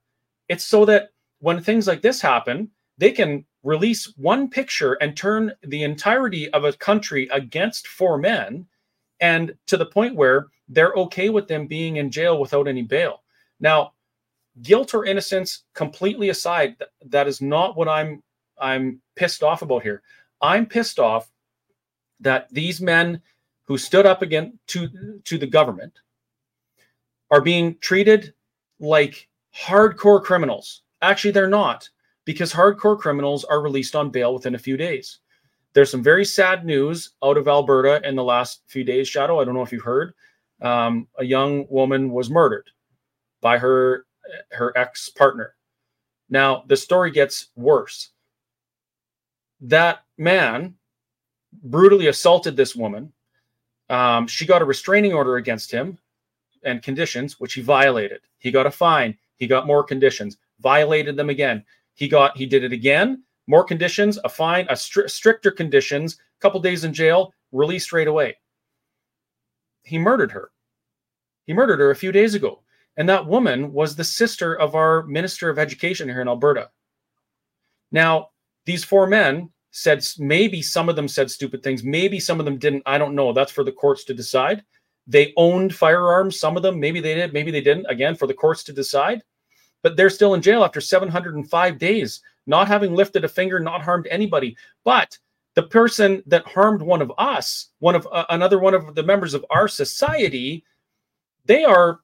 [0.49, 5.53] It's so that when things like this happen, they can release one picture and turn
[5.63, 8.65] the entirety of a country against four men
[9.19, 13.23] and to the point where they're okay with them being in jail without any bail.
[13.59, 13.93] Now,
[14.61, 18.21] guilt or innocence completely aside, that is not what I'm
[18.59, 20.01] I'm pissed off about here.
[20.41, 21.31] I'm pissed off
[22.19, 23.21] that these men
[23.63, 24.89] who stood up again to
[25.23, 25.93] to the government
[27.29, 28.33] are being treated
[28.79, 30.83] like hardcore criminals.
[31.01, 31.89] Actually, they're not
[32.25, 35.19] because hardcore criminals are released on bail within a few days.
[35.73, 39.41] There's some very sad news out of Alberta in the last few days, Shadoe.
[39.41, 40.13] I don't know if you've heard.
[40.61, 42.69] Um, a young woman was murdered
[43.39, 44.05] by her
[44.51, 45.55] her ex partner.
[46.29, 48.09] Now the story gets worse.
[49.61, 50.75] That man
[51.63, 53.11] brutally assaulted this woman.
[53.89, 55.97] Um, she got a restraining order against him
[56.63, 58.21] and conditions, which he violated.
[58.37, 59.17] He got a fine.
[59.35, 61.63] He got more conditions, violated them again.
[61.95, 66.41] He got he did it again, more conditions, a fine, a stri- stricter conditions, a
[66.41, 68.37] couple days in jail, released right away.
[69.83, 70.51] He murdered her.
[71.45, 72.61] He murdered her a few days ago.
[72.97, 76.69] And that woman was the sister of our minister of education here in Alberta.
[77.91, 78.29] Now,
[78.65, 82.57] these four men said maybe some of them said stupid things, maybe some of them
[82.57, 82.83] didn't.
[82.85, 83.33] I don't know.
[83.33, 84.63] That's for the courts to decide.
[85.07, 86.79] They owned firearms, some of them.
[86.79, 87.87] Maybe they did, maybe they didn't.
[87.89, 89.23] Again, for the courts to decide.
[89.83, 92.21] But they're still in jail after 705 days.
[92.47, 94.57] not having lifted a finger, not harmed anybody.
[94.83, 95.17] But
[95.55, 99.33] the person that harmed one of us, one of uh, another one of the members
[99.33, 100.63] of our society,
[101.45, 101.99] they are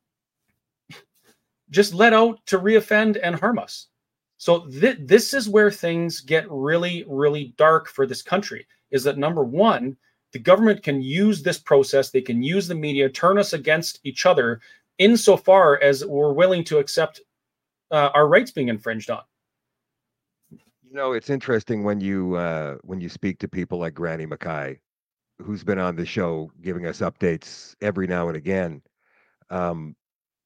[1.70, 3.88] just let out to reoffend and harm us.
[4.38, 8.68] So th- this is where things get really, really dark for this country.
[8.92, 9.98] Is that number one?
[10.34, 12.12] The government can use this process.
[12.12, 14.62] They can use the media, turn us against each other,
[14.98, 17.22] insofar as we're willing to accept
[17.92, 19.22] uh, our rights being infringed on.
[20.52, 24.80] You know, it's interesting when you uh, when you speak to people like Granny Mackay,
[25.42, 28.82] who's been on the show giving us updates every now and again,
[29.50, 29.96] um,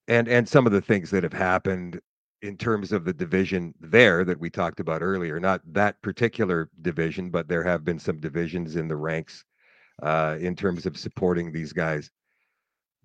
[0.08, 2.00] and and some of the things that have happened
[2.42, 5.40] in terms of the division there that we talked about earlier.
[5.40, 9.46] Not that particular division, but there have been some divisions in the ranks
[10.02, 12.10] uh, in terms of supporting these guys.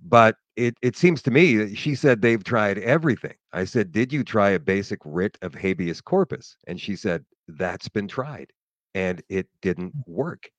[0.04, 3.34] But it it seems to me that she said they've tried everything.
[3.52, 7.88] I said, "Did you try a basic writ of habeas corpus?" And she said, "That's
[7.88, 8.52] been tried
[8.94, 10.50] and it didn't work."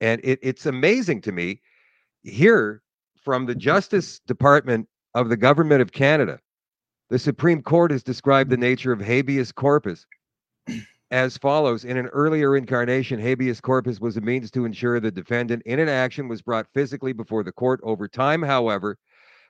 [0.00, 1.60] And it, it's amazing to me
[2.22, 2.82] here
[3.22, 6.38] from the Justice Department of the Government of Canada.
[7.08, 10.04] The Supreme Court has described the nature of habeas corpus
[11.10, 15.62] as follows In an earlier incarnation, habeas corpus was a means to ensure the defendant
[15.64, 17.80] in an action was brought physically before the court.
[17.82, 18.98] Over time, however,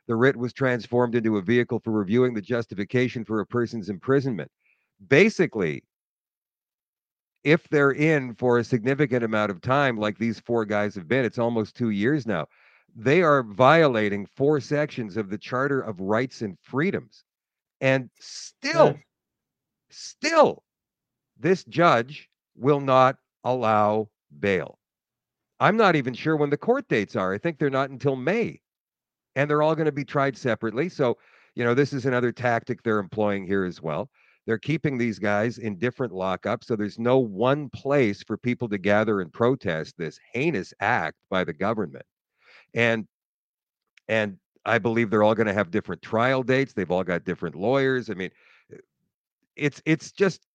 [0.07, 4.51] the writ was transformed into a vehicle for reviewing the justification for a person's imprisonment.
[5.09, 5.83] Basically,
[7.43, 11.25] if they're in for a significant amount of time, like these four guys have been,
[11.25, 12.47] it's almost two years now,
[12.97, 17.25] they are violating four sections of the Charter of Rights and Freedoms.
[17.83, 19.03] And still, yeah.
[19.91, 20.63] still,
[21.39, 24.09] this judge will not allow
[24.41, 24.79] bail.
[25.61, 27.35] I'm not even sure when the court dates are.
[27.35, 28.61] I think they're not until May
[29.35, 30.89] and they're all going to be tried separately.
[30.89, 31.19] So,
[31.55, 34.09] you know, this is another tactic they're employing here as well.
[34.47, 36.65] They're keeping these guys in different lockups.
[36.65, 41.45] So there's no one place for people to gather and protest this heinous act by
[41.45, 42.07] the government.
[42.77, 43.09] And
[44.09, 46.73] and I believe they're all going to have different trial dates.
[46.73, 48.11] They've all got different lawyers.
[48.11, 48.31] I mean,
[48.73, 48.77] eh,
[49.57, 50.47] it's it's just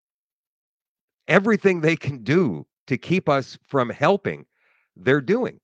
[1.28, 4.44] everything they can do to keep us from helping,
[4.96, 5.60] they're doing.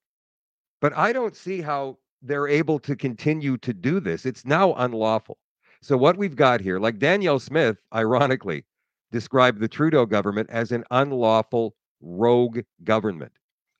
[0.80, 4.26] But I don't see how they're able to continue to do this.
[4.26, 5.38] It's now unlawful.
[5.82, 8.64] So, what we've got here, like Danielle Smith, ironically,
[9.12, 13.32] described the Trudeau government as an unlawful rogue government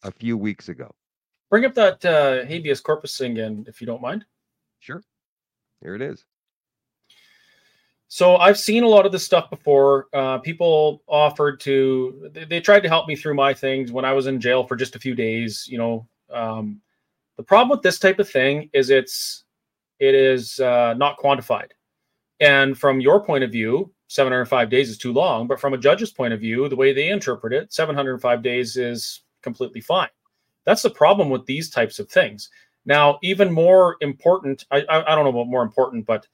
[0.03, 0.93] a few weeks ago.
[1.57, 4.27] Bring up that uh, habeas corpus thing again, if you don't mind.
[4.79, 5.03] Sure.
[5.81, 6.27] Here it is.
[8.09, 10.09] So I've seen a lot of this stuff before.
[10.13, 14.13] Uh, people offered to, they, they, tried to help me through my things when I
[14.13, 15.67] was in jail for just a few days.
[15.67, 16.83] You know, um,
[17.39, 19.45] the problem with this type of thing is it's
[19.99, 21.71] it is uh, not quantified.
[22.39, 25.47] And from your point of view, 705 days is too long.
[25.47, 29.23] But from a judge's point of view, the way they interpret it, 705 days is
[29.41, 30.11] completely fine.
[30.67, 32.51] That's the problem with these types of things.
[32.85, 36.27] Now, even more important, I, I, I don't know what more important, but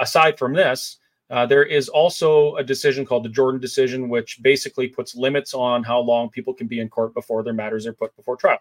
[0.00, 0.98] aside from this,
[1.30, 5.82] uh, there is also a decision called the Jordan decision, which basically puts limits on
[5.82, 8.58] how long people can be in court before their matters are put before trial.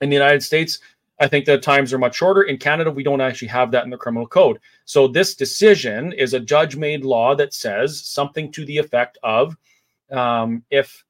[0.00, 0.78] In the United States,
[1.20, 2.42] I think the times are much shorter.
[2.42, 4.58] In Canada, we don't actually have that in the criminal code.
[4.84, 9.56] So this decision is a judge-made law that says something to the effect of
[10.10, 11.04] um, if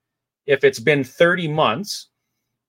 [0.46, 2.08] if it's been 30 months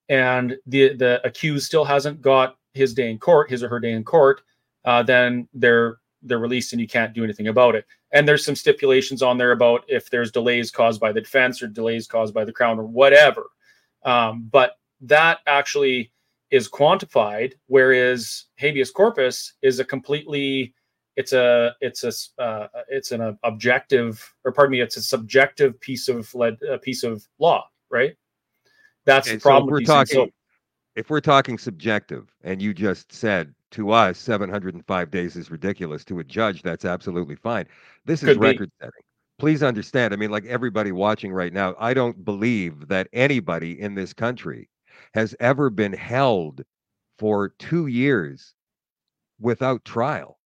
[0.10, 3.92] and the the accused still hasn't got his day in court, his or her day
[3.92, 4.42] in court,
[4.86, 7.86] uh, then they're they're released and you can't do anything about it.
[8.12, 11.68] And there's some stipulations on there about if there's delays caused by the defense or
[11.68, 13.44] delays caused by the crown or whatever.
[14.04, 16.12] Um, but that actually
[16.52, 20.74] is quantified, whereas habeas corpus is a completely
[21.16, 26.08] it's a it's a uh, it's an objective or pardon me it's a subjective piece
[26.08, 28.16] of lead a piece of law right
[29.10, 30.32] that's okay, the problem so we're talking
[30.96, 36.20] if we're talking subjective and you just said to us 705 days is ridiculous to
[36.20, 37.66] a judge that's absolutely fine
[38.06, 38.86] this is record be.
[38.86, 39.02] setting
[39.38, 43.96] please understand i mean like everybody watching right now i don't believe that anybody in
[43.96, 44.70] this country
[45.14, 46.64] has ever been held
[47.18, 48.54] for two years
[49.40, 50.38] without trial.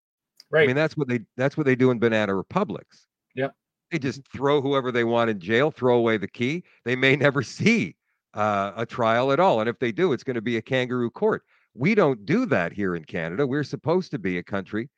[0.51, 0.63] Right.
[0.63, 3.07] I mean, that's what they that's what they do in banana republics.
[3.35, 3.49] Yeah.
[3.91, 6.63] They just throw whoever they want in jail, throw away the key.
[6.85, 7.95] They may never see
[8.33, 11.09] uh, a trial at all, and if they do, it's going to be a kangaroo
[11.09, 11.43] court.
[11.73, 13.47] We don't do that here in Canada.
[13.47, 14.89] We're supposed to be a country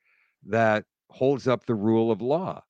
[0.46, 2.62] that holds up the rule of law.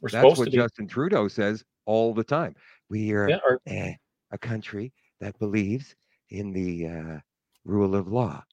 [0.00, 2.54] We're That's what Justin Trudeau says all the time.
[2.90, 3.94] We are yeah, or- eh,
[4.30, 5.94] a country that believes
[6.30, 7.18] in the uh,
[7.64, 8.44] rule of law.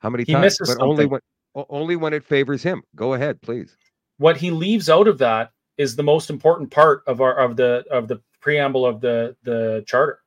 [0.00, 0.58] How many he times?
[0.58, 0.86] But something.
[0.86, 1.20] only when
[1.54, 2.82] only when it favors him.
[2.94, 3.76] Go ahead, please.
[4.18, 7.84] What he leaves out of that is the most important part of our of the
[7.90, 10.20] of the preamble of the the charter.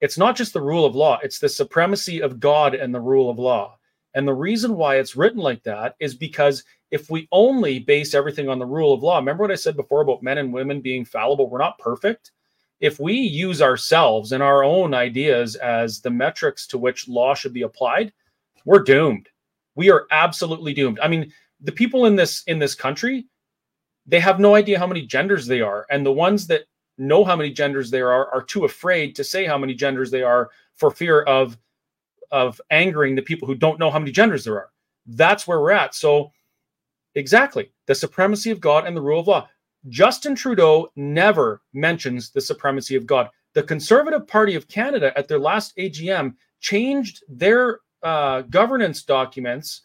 [0.00, 3.30] It's not just the rule of law; it's the supremacy of God and the rule
[3.30, 3.78] of law.
[4.14, 8.48] And the reason why it's written like that is because if we only base everything
[8.48, 11.04] on the rule of law, remember what I said before about men and women being
[11.04, 11.50] fallible?
[11.50, 12.32] We're not perfect.
[12.80, 17.52] If we use ourselves and our own ideas as the metrics to which law should
[17.52, 18.12] be applied,
[18.64, 19.28] we're doomed.
[19.74, 20.98] We are absolutely doomed.
[21.00, 23.26] I mean, the people in this in this country,
[24.06, 26.64] they have no idea how many genders they are, and the ones that
[26.98, 30.22] know how many genders there are are too afraid to say how many genders they
[30.22, 31.56] are for fear of
[32.30, 34.70] of angering the people who don't know how many genders there are.
[35.06, 35.94] That's where we're at.
[35.94, 36.32] So,
[37.14, 39.48] exactly, the supremacy of God and the rule of law.
[39.88, 43.28] Justin Trudeau never mentions the supremacy of God.
[43.54, 49.82] The Conservative Party of Canada at their last AGM changed their uh, governance documents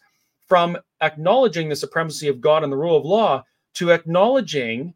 [0.48, 3.44] from acknowledging the supremacy of God and the rule of law
[3.74, 4.94] to acknowledging,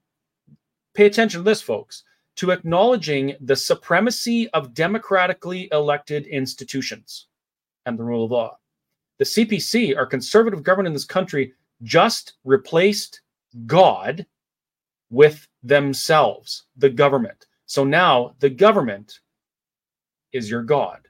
[0.97, 2.03] pay attention to this, folks,
[2.37, 7.27] to acknowledging the supremacy of democratically elected institutions
[7.85, 8.59] and the rule of law.
[9.19, 13.21] The CPC, our conservative government in this country, just replaced
[13.67, 14.27] God
[15.11, 17.47] with themselves, the government.
[17.67, 19.21] So now the government
[20.33, 21.01] is your God.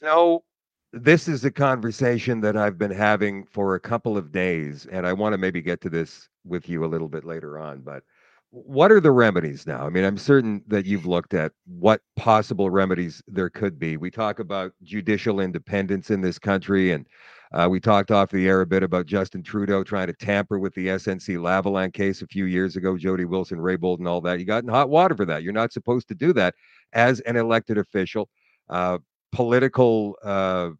[0.00, 0.44] So
[0.92, 5.12] this is a conversation that I've been having for a couple of days, and I
[5.12, 7.80] want to maybe get to this with you a little bit later on.
[7.80, 8.02] But
[8.50, 9.86] what are the remedies now?
[9.86, 13.96] I mean, I'm certain that you've looked at what possible remedies there could be.
[13.96, 17.06] We talk about judicial independence in this country, and
[17.52, 20.74] uh, we talked off the air a bit about Justin Trudeau trying to tamper with
[20.74, 24.38] the SNC Lavalin case a few years ago, Jody Wilson, Raybould, and all that.
[24.38, 25.42] You got in hot water for that.
[25.42, 26.54] You're not supposed to do that
[26.92, 28.28] as an elected official.
[28.68, 28.98] Uh,
[29.32, 30.70] political uh,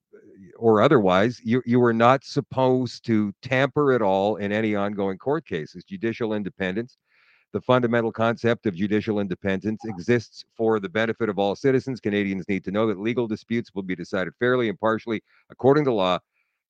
[0.57, 5.47] or otherwise, you you were not supposed to tamper at all in any ongoing court
[5.47, 5.85] cases.
[5.85, 6.97] Judicial independence
[7.57, 12.01] the fundamental concept of judicial independence exists for the benefit of all citizens.
[12.01, 16.19] Canadians need to know that legal disputes will be decided fairly, impartially, according to law,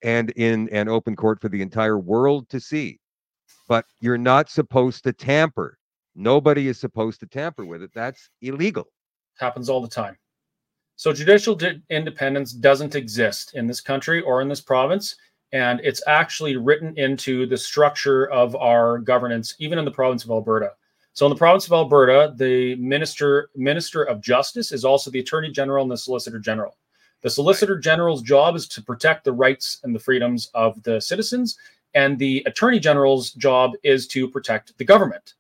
[0.04, 3.00] and in an open court for the entire world to see.
[3.66, 5.76] But you're not supposed to tamper.
[6.14, 7.90] Nobody is supposed to tamper with it.
[7.92, 8.84] That's illegal.
[9.40, 10.16] Happens all the time.
[10.94, 15.16] So judicial di- independence doesn't exist in this country or in this province
[15.52, 20.30] and it's actually written into the structure of our governance, even in the province of
[20.30, 20.72] Alberta.
[21.12, 25.50] So, in the province of Alberta, the minister minister of justice is also the attorney
[25.50, 26.76] general and the solicitor general.
[27.22, 31.56] The solicitor general's job is to protect the rights and the freedoms of the citizens,
[31.94, 35.34] and the attorney general's job is to protect the government.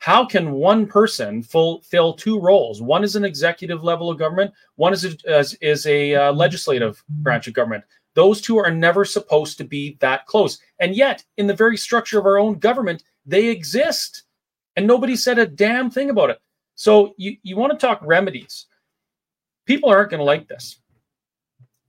[0.00, 2.80] How can one person fulfill two roles?
[2.80, 4.52] One is an executive level of government.
[4.76, 7.84] One is a, is a uh, legislative branch of government.
[8.20, 10.58] Those two are never supposed to be that close.
[10.78, 14.24] And yet, in the very structure of our own government, they exist.
[14.76, 16.38] And nobody said a damn thing about it.
[16.74, 18.66] So you, you want to talk remedies.
[19.64, 20.80] People aren't going to like this.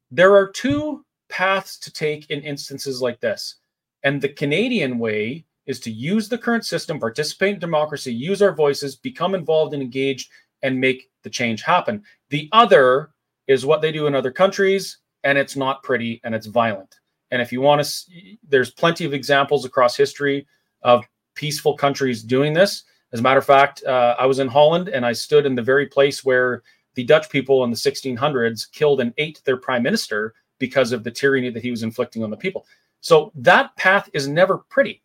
[0.10, 3.58] There are two paths to take in instances like this.
[4.04, 8.56] And the Canadian way is to use the current system, participate in democracy, use our
[8.56, 12.06] voices, become involved and engaged, and make the change happen.
[12.30, 13.10] The other
[13.48, 17.00] is what they do in other countries and it's not pretty and it's violent.
[17.32, 20.48] And if you want to, there's plenty of examples across history
[20.82, 21.06] of
[21.36, 22.84] peaceful countries doing this.
[23.14, 25.62] As a matter of fact, uh, I was in Holland and I stood in the
[25.62, 26.64] very place where
[26.96, 31.12] the Dutch people in the 1600s killed and ate their prime minister because of the
[31.12, 32.66] tyranny that he was inflicting on the people.
[33.00, 35.02] So that path is never pretty.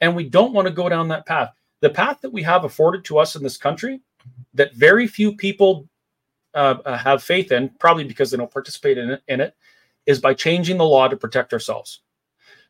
[0.00, 1.50] And we don't want to go down that path.
[1.80, 4.00] The path that we have afforded to us in this country
[4.54, 5.88] that very few people
[6.54, 9.54] uh, uh, have faith in, probably because they don't participate in it, in it,
[10.06, 12.02] is by changing the law to protect ourselves.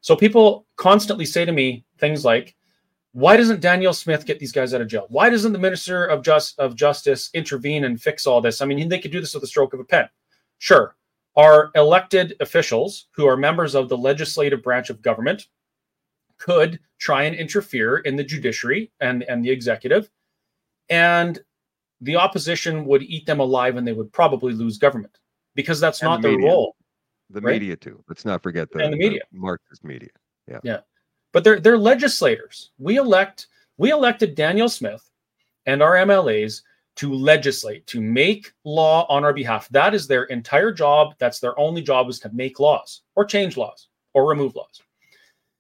[0.01, 2.57] So people constantly say to me things like,
[3.13, 5.07] "Why doesn't Danielle Smith get these guys out of jail?
[5.09, 8.61] Why doesn't the Minister of Just of Justice intervene and fix all this?
[8.61, 10.09] I mean, they could do this with a stroke of a pen."
[10.59, 10.97] Sure,
[11.37, 15.47] our elected officials, who are members of the legislative branch of government,
[16.39, 20.11] could try and interfere in the judiciary and, and the executive.
[20.89, 21.39] And
[22.01, 25.19] the opposition would eat them alive and they would probably lose government
[25.55, 26.77] because that's and not the their role.
[27.31, 27.61] The right?
[27.61, 28.03] media too.
[28.09, 30.11] Let's not forget the, and the media, the Marxist media.
[30.49, 30.59] Yeah.
[30.63, 30.81] Yeah.
[31.33, 32.71] But they're they're legislators.
[32.79, 33.47] We elect
[33.77, 35.09] we elected Danielle Smith
[35.67, 36.63] and our MLAs
[36.97, 39.69] to legislate, to make law on our behalf.
[39.71, 41.15] That is their entire job.
[41.19, 44.83] That's their only job is to make laws or change laws or remove laws.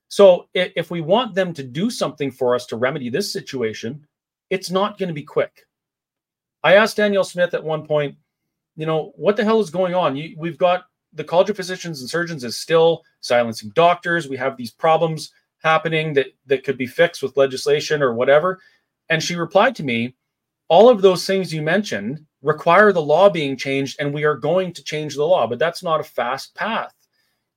[0.08, 4.04] So if we want them to do something for us to remedy this situation,
[4.50, 5.64] it's not going to be quick.
[6.62, 8.16] I asked Danielle Smith at one point,
[8.76, 10.16] you know, what the hell is going on?
[10.16, 14.28] You, we've got the College of Physicians and Surgeons is still silencing doctors.
[14.28, 15.32] We have these problems
[15.62, 18.60] happening that that could be fixed with legislation or whatever.
[19.08, 20.14] And she replied to me,
[20.68, 24.72] all of those things you mentioned require the law being changed, and we are going
[24.72, 26.94] to change the law, but that's not a fast path.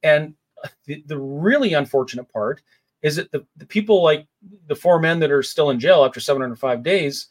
[0.02, 0.34] And
[0.86, 2.62] the, the really unfortunate part
[3.02, 4.28] is that the, the people like
[4.68, 7.28] the four men that are still in jail after 705 days,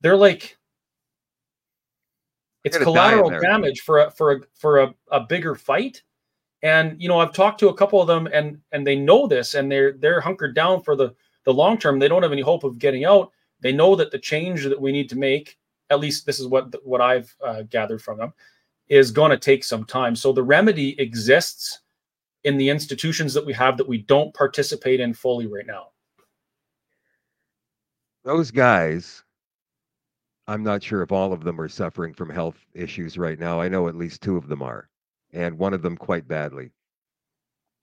[0.00, 0.56] they're like,
[2.64, 6.02] it's collateral damage for a for a for a, a bigger fight.
[6.62, 9.54] And you know, I've talked to a couple of them and and they know this
[9.54, 11.98] and they're they're hunkered down for the the long term.
[11.98, 13.32] They don't have any hope of getting out.
[13.60, 15.58] They know that the change that we need to make,
[15.90, 18.32] at least this is what what I've uh, gathered from them,
[18.88, 20.14] is going to take some time.
[20.14, 21.80] So the remedy exists
[22.44, 25.88] in the institutions that we have that we don't participate in fully right now.
[28.24, 29.22] Those guys,
[30.46, 33.60] I'm not sure if all of them are suffering from health issues right now.
[33.60, 34.88] I know at least two of them are,
[35.32, 36.70] and one of them quite badly.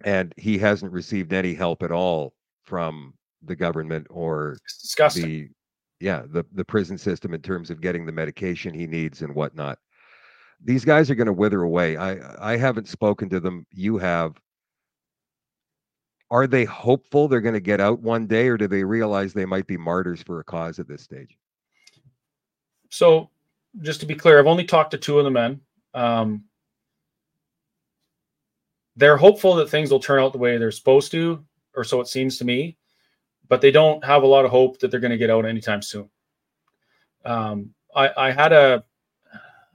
[0.04, 2.34] And he hasn't received any help at all
[2.64, 4.58] from the government or
[5.16, 5.50] the
[6.00, 9.80] yeah the the prison system in terms of getting the medication he needs and whatnot.
[10.64, 11.98] These guys are going to wither away.
[11.98, 13.66] I i haven't spoken to them.
[13.72, 14.34] You have.
[16.30, 19.46] Are they hopeful they're going to get out one day or do they realize they
[19.46, 21.38] might be martyrs for a cause at this stage
[22.90, 23.30] so
[23.82, 25.60] just to be clear i've only talked to two of the men
[25.94, 26.44] um,
[28.96, 31.44] they're hopeful that things will turn out the way they're supposed to
[31.76, 32.78] or so it seems to me
[33.50, 35.82] but they don't have a lot of hope that they're going to get out anytime
[35.82, 36.10] soon
[37.26, 38.84] um, I, I had a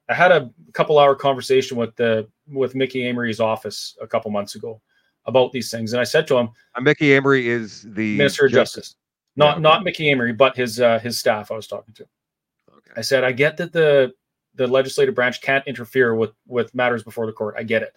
[0.09, 4.55] I had a couple hour conversation with the with Mickey Amery's office a couple months
[4.55, 4.81] ago,
[5.27, 5.93] about these things.
[5.93, 8.97] And I said to him, uh, Mickey Amery is the Minister of Justice, Justice.
[9.37, 11.51] not yeah, not Mickey Amery, but his uh, his staff.
[11.51, 12.07] I was talking to.
[12.97, 14.13] I said, I get that the
[14.55, 17.55] the legislative branch can't interfere with with matters before the court.
[17.59, 17.95] I get it.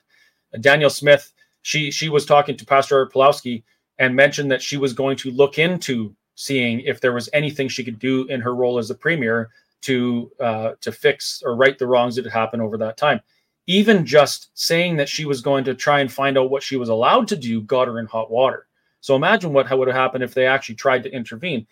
[0.53, 3.63] And Danielle Smith, she she was talking to Pastor Pawlowski
[3.99, 7.83] and mentioned that she was going to look into seeing if there was anything she
[7.83, 9.49] could do in her role as the premier
[9.81, 13.21] to uh, to fix or right the wrongs that had happened over that time
[13.67, 16.89] even just saying that she was going to try and find out what she was
[16.89, 18.67] allowed to do got her in hot water.
[19.01, 21.65] So imagine what would have happened if they actually tried to intervene.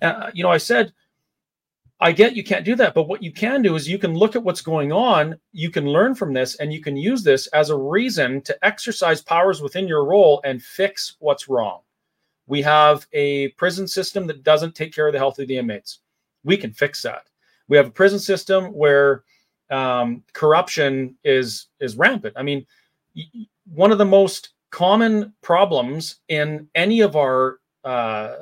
[0.00, 0.92] Uh, you know, I said,
[1.98, 4.36] I get you can't do that, but what you can do is you can look
[4.36, 7.70] at what's going on, you can learn from this, and you can use this as
[7.70, 11.80] a reason to exercise powers within your role and fix what's wrong.
[12.46, 16.00] We have a prison system that doesn't take care of the health of the inmates.
[16.44, 17.28] We can fix that.
[17.68, 19.24] We have a prison system where
[19.70, 22.34] um, corruption is is rampant.
[22.36, 22.66] I mean,
[23.72, 28.34] one of the most common problems in any of our uh,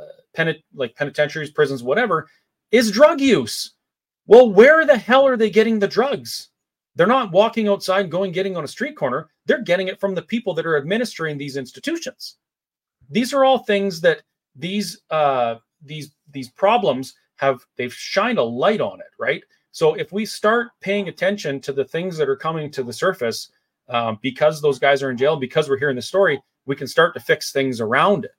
[0.75, 2.27] like penitentiaries, prisons, whatever,
[2.71, 3.73] is drug use.
[4.27, 6.49] Well, where the hell are they getting the drugs?
[6.97, 9.29] They're not walking outside, going getting on a street corner.
[9.47, 12.37] They're getting it from the people that are administering these institutions.
[13.11, 14.23] These are all things that
[14.55, 17.61] these uh, these these problems have.
[17.77, 19.43] They've shined a light on it, right?
[19.73, 23.51] So if we start paying attention to the things that are coming to the surface,
[23.89, 27.13] um, because those guys are in jail, because we're hearing the story, we can start
[27.15, 28.31] to fix things around it.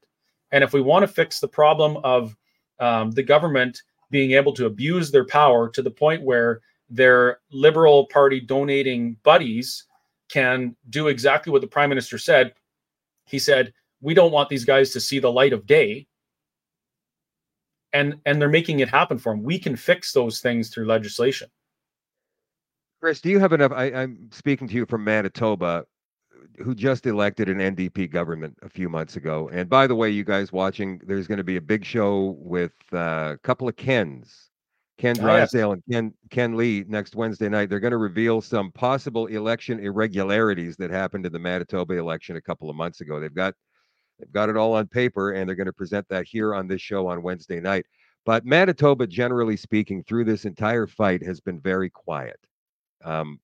[0.51, 2.36] And if we want to fix the problem of
[2.80, 8.05] um, the government being able to abuse their power to the point where their liberal
[8.07, 9.85] party donating buddies
[10.29, 12.53] can do exactly what the prime minister said.
[13.25, 16.07] He said, We don't want these guys to see the light of day
[17.95, 19.41] and and they're making it happen for them.
[19.41, 21.49] We can fix those things through legislation.
[23.01, 23.71] Chris, do you have enough?
[23.71, 25.85] I, I'm speaking to you from Manitoba,
[26.59, 29.49] who just elected an NDP government a few months ago.
[29.51, 32.73] And by the way, you guys watching, there's going to be a big show with
[32.93, 34.49] uh, a couple of Kens,
[34.97, 35.81] Ken Drysdale oh, yes.
[35.87, 37.69] and Ken Ken Lee next Wednesday night.
[37.69, 42.41] They're going to reveal some possible election irregularities that happened in the Manitoba election a
[42.41, 43.19] couple of months ago.
[43.19, 43.53] They've got
[44.19, 46.81] They've got it all on paper, and they're going to present that here on this
[46.81, 47.85] show on Wednesday night.
[48.25, 52.39] But Manitoba, generally speaking, through this entire fight, has been very quiet.
[53.03, 53.39] Um,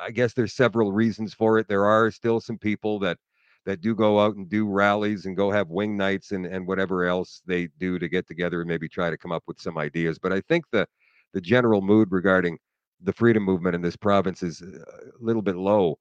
[0.00, 1.68] I guess there's several reasons for it.
[1.68, 3.18] There are still some people that
[3.66, 7.04] that do go out and do rallies and go have wing nights and and whatever
[7.04, 10.18] else they do to get together and maybe try to come up with some ideas.
[10.18, 10.86] But I think the
[11.32, 12.58] the general mood regarding
[13.02, 14.84] the freedom movement in this province is a
[15.20, 15.98] little bit low.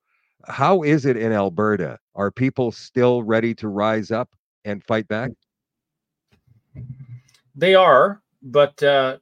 [0.47, 1.99] How is it in Alberta?
[2.15, 4.29] Are people still ready to rise up
[4.65, 5.31] and fight back?
[7.55, 9.17] They are, but uh,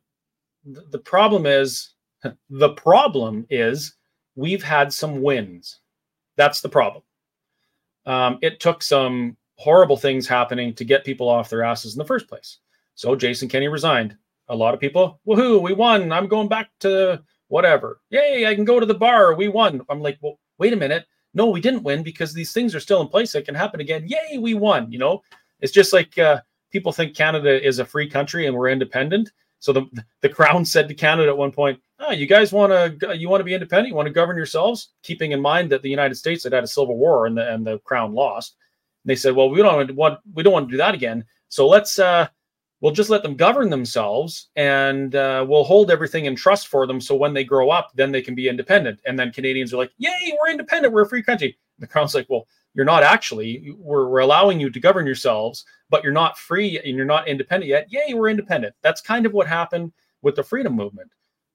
[0.66, 1.94] the problem is
[2.50, 3.97] the problem is
[4.38, 5.80] we've had some wins.
[6.38, 7.04] That's the problem.
[8.06, 12.06] Um, it took some horrible things happening to get people off their asses in the
[12.06, 12.60] first place.
[12.96, 14.16] So Jason Kenney resigned.
[14.50, 16.14] A lot of people, woohoo, we won.
[16.14, 18.00] I'm going back to whatever.
[18.12, 19.34] Yay, I can go to the bar.
[19.34, 19.82] We won.
[19.90, 21.06] I'm like, well, wait a minute.
[21.34, 23.36] No, we didn't win because these things are still in place.
[23.36, 24.08] It can happen again.
[24.08, 24.90] Yay, we won.
[24.90, 25.22] You know,
[25.60, 26.40] it's just like uh,
[26.72, 29.32] people think Canada is a free country and we're independent.
[29.60, 33.18] So the the crown said to Canada at one point, "Oh, you guys want to
[33.18, 33.90] you want to be independent?
[33.90, 36.68] You want to govern yourselves?" Keeping in mind that the United States had had a
[36.68, 38.56] civil war and the and the crown lost.
[39.04, 41.26] And they said, "Well, we don't want we don't want to do that again.
[41.50, 42.28] So let's uh,
[42.82, 47.02] we'll just let them govern themselves, and uh, we'll hold everything in trust for them.
[47.02, 49.02] So when they grow up, then they can be independent.
[49.06, 50.94] And then Canadians are like, "Yay, we're independent.
[50.94, 53.74] We're a free country." And the crown's like, "Well." You're not actually.
[53.80, 57.68] We're, we're allowing you to govern yourselves, but you're not free and you're not independent
[57.68, 57.92] yet.
[57.92, 58.76] Yay, we're independent.
[58.84, 59.92] That's kind of what happened
[60.22, 61.10] with the freedom movement.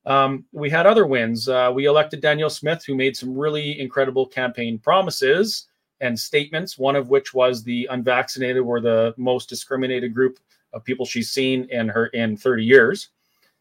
[0.04, 1.48] Um, we had other wins.
[1.48, 5.68] Uh, we elected Danielle Smith, who made some really incredible campaign promises
[6.00, 10.40] and statements, one of which was the unvaccinated were the most discriminated group
[10.72, 13.10] of people she's seen in her in 30 years,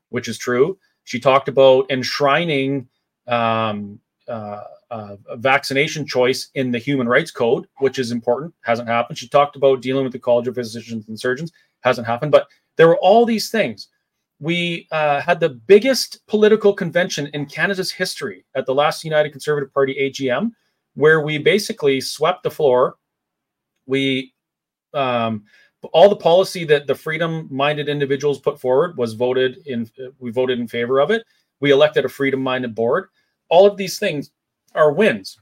[0.09, 0.77] which is true.
[1.03, 2.87] She talked about enshrining
[3.27, 8.53] um, uh, uh, vaccination choice in the Human Rights Code, which is important.
[8.61, 9.17] Hasn't happened.
[9.17, 11.51] She talked about dealing with the College of Physicians and Surgeons.
[11.81, 12.31] Hasn't happened.
[12.31, 13.87] But there were all these things.
[14.41, 19.71] We uh, had the biggest political convention in Canada's history at the last United Conservative
[19.71, 20.49] Party AGM,
[20.95, 22.95] where we basically swept the floor.
[23.85, 24.33] We
[24.95, 25.43] um,
[25.93, 29.87] all the policy that the freedom-minded individuals put forward was voted in.
[30.17, 31.23] We voted in favor of it.
[31.59, 33.09] We elected a freedom-minded board.
[33.49, 34.31] All of these things
[34.73, 35.37] are wins.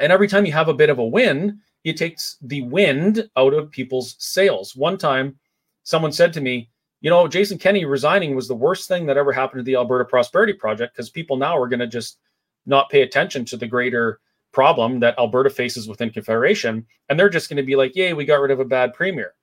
[0.00, 3.54] And every time you have a bit of a win, it takes the wind out
[3.54, 4.74] of people's sails.
[4.74, 5.38] One time,
[5.84, 6.69] someone said to me,
[7.00, 10.04] You know, Jason Kenney resigning was the worst thing that ever happened to the Alberta
[10.04, 12.18] Prosperity Project because people now are going to just
[12.66, 14.20] not pay attention to the greater
[14.52, 16.86] problem that Alberta faces within Confederation.
[17.08, 19.34] And they're just going to be like, Yay, we got rid of a bad premier.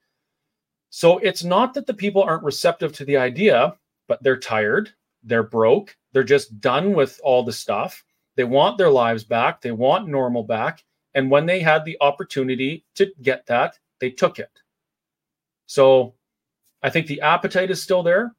[0.89, 3.73] So it's not that the people aren't receptive to the idea,
[4.07, 4.89] but they're tired,
[5.23, 8.03] they're broke, they're just done with all the stuff
[8.37, 9.61] they want their lives back.
[9.61, 10.83] They want normal back.
[11.15, 14.51] And when they had the opportunity to get that, they took it.
[15.65, 16.13] So
[16.87, 18.33] I think the appetite is still there,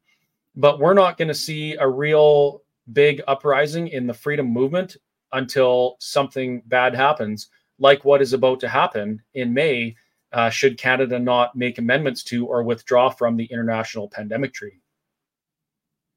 [0.55, 4.97] but we're not going to see a real big uprising in the freedom movement
[5.33, 9.95] until something bad happens, like what is about to happen in May,
[10.33, 14.81] uh, should Canada not make amendments to or withdraw from the International Pandemic Treaty.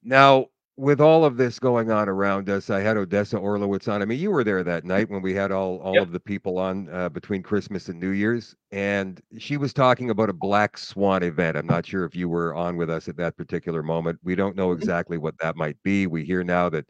[0.02, 0.46] Now,
[0.82, 4.02] with all of this going on around us, I had Odessa Orlewicz on.
[4.02, 6.02] I mean, you were there that night when we had all all yep.
[6.02, 10.28] of the people on uh, between Christmas and New Year's, and she was talking about
[10.28, 11.56] a black swan event.
[11.56, 14.18] I'm not sure if you were on with us at that particular moment.
[14.24, 14.80] We don't know mm-hmm.
[14.82, 16.08] exactly what that might be.
[16.08, 16.86] We hear now that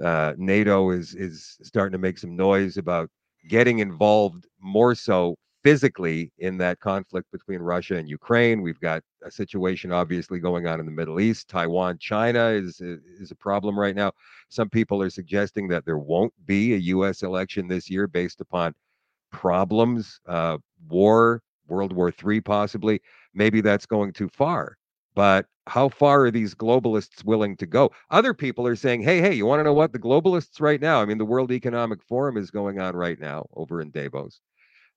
[0.00, 3.10] uh, NATO is is starting to make some noise about
[3.48, 5.34] getting involved more so
[5.64, 8.60] physically in that conflict between Russia and Ukraine.
[8.62, 11.48] We've got a situation obviously going on in the Middle East.
[11.48, 14.12] Taiwan, China is is a problem right now.
[14.50, 17.22] Some people are suggesting that there won't be a U.S.
[17.22, 18.74] election this year based upon
[19.32, 20.58] problems, uh,
[20.88, 23.00] war, World War III, possibly.
[23.34, 24.76] Maybe that's going too far.
[25.14, 27.90] But how far are these globalists willing to go?
[28.10, 29.92] Other people are saying, hey, hey, you want to know what?
[29.92, 33.46] The globalists right now, I mean, the World Economic Forum is going on right now
[33.54, 34.40] over in Davos.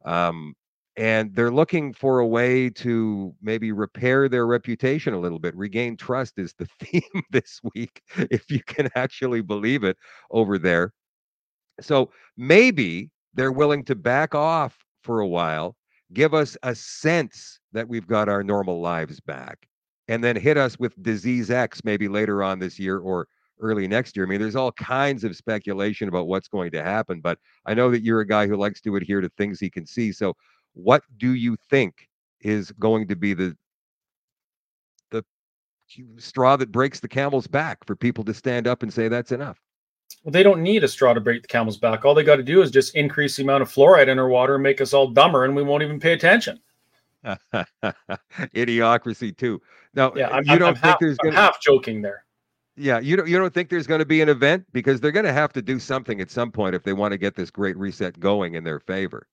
[0.06, 0.54] Um,
[0.98, 5.56] and they're looking for a way to maybe repair their reputation a little bit.
[5.56, 9.98] Regain trust is the theme this week, if you can actually believe it
[10.32, 10.94] over there.
[11.80, 15.76] So maybe they're willing to back off for a while,
[16.14, 19.68] give us a sense that we've got our normal lives back,
[20.08, 23.28] and then hit us with disease X maybe later on this year or
[23.60, 24.26] early next year.
[24.26, 27.92] I mean, there's all kinds of speculation about what's going to happen, but I know
[27.92, 30.12] that you're a guy who likes to adhere to things he can see.
[30.12, 30.36] So,
[30.74, 32.08] what do you think
[32.42, 33.56] is going to be the
[35.12, 35.24] the
[36.18, 39.60] straw that breaks the camel's back for people to stand up and say that's enough?
[40.24, 42.06] Well, they don't need a straw to break the camel's back.
[42.06, 44.56] All they got to do is just increase the amount of fluoride in our water
[44.56, 46.60] and make us all dumber, and we won't even pay attention.
[48.56, 49.62] Idiocracy too.
[49.94, 51.36] Now, yeah, uh, I'm, you don't I'm think half, there's gonna...
[51.36, 52.24] half joking there.
[52.78, 55.26] Yeah, you don't you don't think there's going to be an event because they're going
[55.26, 57.76] to have to do something at some point if they want to get this great
[57.76, 59.28] reset going in their favor.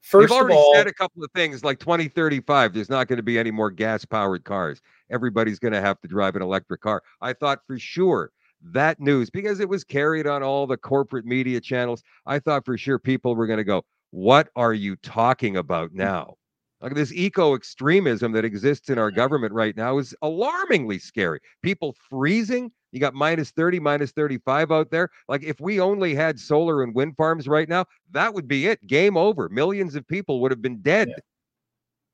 [0.00, 2.72] First They've already of all, said a couple of things like 2035.
[2.72, 4.80] There's not going to be any more gas powered cars.
[5.10, 7.02] Everybody's going to have to drive an electric car.
[7.20, 8.30] I thought for sure
[8.72, 12.02] that news because it was carried on all the corporate media channels.
[12.24, 15.96] I thought for sure people were going to go, "What are you talking about mm.
[15.96, 16.36] now?"
[16.84, 21.40] Like this eco extremism that exists in our government right now is alarmingly scary.
[21.62, 22.70] People freezing.
[22.92, 25.08] You got minus 30, minus 35 out there.
[25.26, 28.86] Like if we only had solar and wind farms right now, that would be it.
[28.86, 29.48] Game over.
[29.48, 31.08] Millions of people would have been dead.
[31.08, 31.14] Yeah.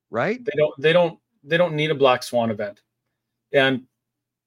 [0.09, 0.45] Right?
[0.45, 2.81] They don't they don't they don't need a black swan event.
[3.53, 3.83] And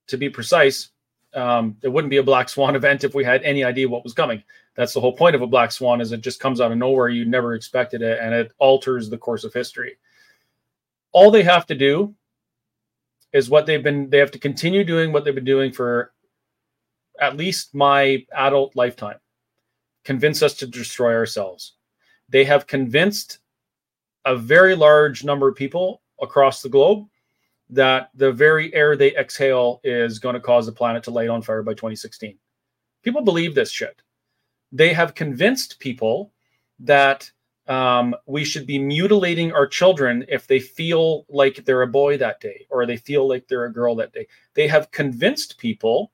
[0.07, 0.91] to be precise,
[1.33, 4.13] um, it wouldn't be a black swan event if we had any idea what was
[4.13, 4.41] coming.
[4.75, 7.09] That's the whole point of a black swan is it just comes out of nowhere.
[7.09, 9.97] You never expected it and it alters the course of history
[11.13, 12.13] all they have to do
[13.31, 16.11] is what they've been they have to continue doing what they've been doing for
[17.19, 19.17] at least my adult lifetime.
[20.03, 21.73] Convince us to destroy ourselves.
[22.29, 23.39] They have convinced
[24.25, 27.05] a very large number of people across the globe
[27.69, 31.41] that the very air they exhale is going to cause the planet to light on
[31.41, 32.37] fire by 2016
[33.03, 34.01] people believe this shit.
[34.71, 36.33] They have convinced people
[36.79, 37.29] that
[37.67, 42.41] um, we should be mutilating our children if they feel like they're a boy that
[42.41, 44.27] day or they feel like they're a girl that day.
[44.53, 46.11] They have convinced people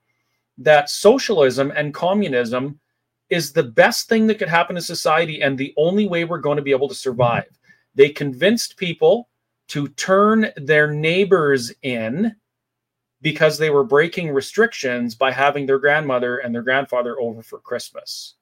[0.58, 2.78] that socialism and communism
[3.30, 6.56] is the best thing that could happen to society and the only way we're going
[6.56, 7.58] to be able to survive.
[7.94, 9.28] They convinced people
[9.68, 12.34] to turn their neighbors in
[13.22, 18.34] because they were breaking restrictions by having their grandmother and their grandfather over for Christmas.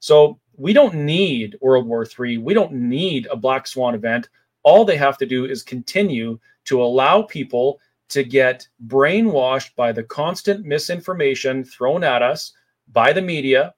[0.00, 2.38] So we don't need World War III.
[2.38, 4.28] We don't need a black swan event.
[4.62, 10.02] All they have to do is continue to allow people to get brainwashed by the
[10.02, 12.52] constant misinformation thrown at us
[12.92, 13.74] by the media,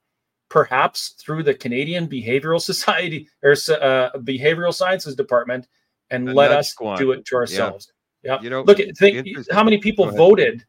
[0.49, 5.69] perhaps through the Canadian Behavioral Society or uh, Behavioral Sciences Department,
[6.11, 6.97] and let us squad.
[6.97, 7.93] do it to ourselves.
[8.23, 8.35] Yeah.
[8.35, 8.43] yeah.
[8.43, 10.65] You know, look, at think how many people voted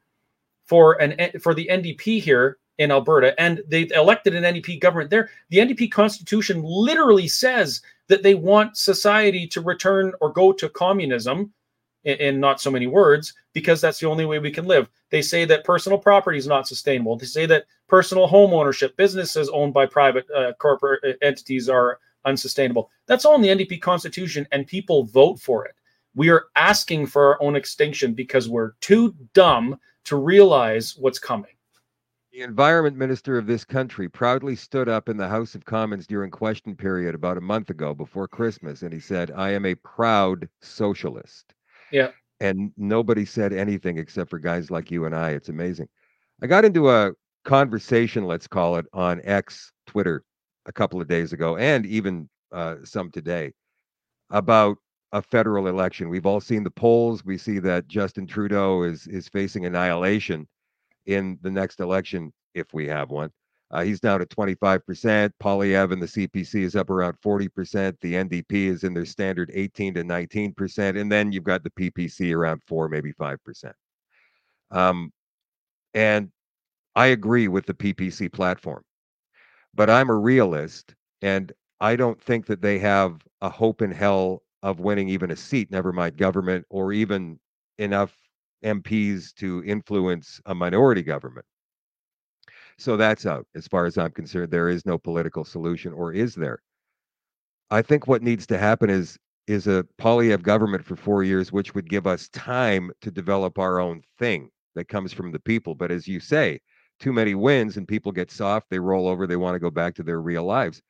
[0.66, 5.30] for an for the NDP here in Alberta, and they elected an NDP government there.
[5.50, 11.54] The NDP constitution literally says that they want society to return or go to communism
[12.06, 14.90] in, in, not so many words because that's the only way we can live.
[15.12, 17.16] They say that personal property is not sustainable.
[17.18, 22.00] They say that personal home ownership, businesses owned by private uh, corporate uh, entities are
[22.26, 22.90] unsustainable.
[23.06, 25.76] That's all in the NDP constitution, and people vote for it.
[26.16, 31.52] We are asking for our own extinction because we're too dumb to realize what's coming.
[32.32, 36.32] The environment minister of this country proudly stood up in the House of Commons during
[36.32, 40.48] question period about a month ago before Christmas and he said, I am a proud
[40.62, 41.54] socialist.
[41.92, 42.12] Yeah.
[42.40, 45.32] And nobody said anything except for guys like you and I.
[45.32, 45.90] It's amazing.
[46.42, 47.12] I got into a
[47.44, 50.24] conversation, let's call it, on X, Twitter,
[50.68, 53.52] a couple of days ago, and even uh, some today
[54.30, 54.78] about
[55.12, 56.08] a federal election.
[56.08, 57.26] We've all seen the polls.
[57.26, 60.48] We see that Justin Trudeau is is facing annihilation
[61.06, 63.32] in the next election if we have one.
[63.72, 65.32] Uh, he's down at 25%.
[65.42, 67.96] Poilievre and the CPC is up around 40%.
[68.02, 71.00] The NDP is in their standard 18 to 19%.
[71.00, 73.72] And then you've got the PPC around 4, maybe 5%.
[74.72, 75.12] Um,
[75.94, 76.32] and
[76.96, 78.84] I agree with the PPC platform,
[79.74, 84.44] but I'm a realist and I don't think that they have a hope in hell
[84.64, 87.40] of winning even a seat, never mind government or even
[87.80, 88.16] enough
[88.64, 91.46] MPs to influence a minority government.
[92.78, 93.46] So that's out.
[93.56, 96.62] As far as I'm concerned, there is no political solution, or is there?
[97.70, 101.74] I think what needs to happen is is a Poilievre government for four years, which
[101.74, 105.76] would give us time to develop our own thing that comes from the people.
[105.76, 106.60] But as you say,
[107.00, 109.96] too many wins and people get soft, they roll over, they want to go back
[109.96, 110.82] to their real lives.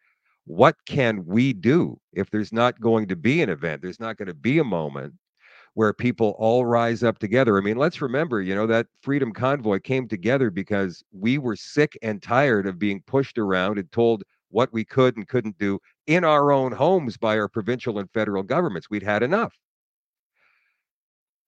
[0.46, 3.82] What can we do if there's not going to be an event?
[3.82, 5.14] There's not going to be a moment
[5.74, 7.58] where people all rise up together.
[7.58, 11.98] I mean, let's remember, you know, that Freedom Convoy came together because we were sick
[12.02, 16.26] and tired of being pushed around and told what we could and couldn't do in
[16.26, 18.90] our own homes by our provincial and federal governments.
[18.90, 19.54] We'd had enough.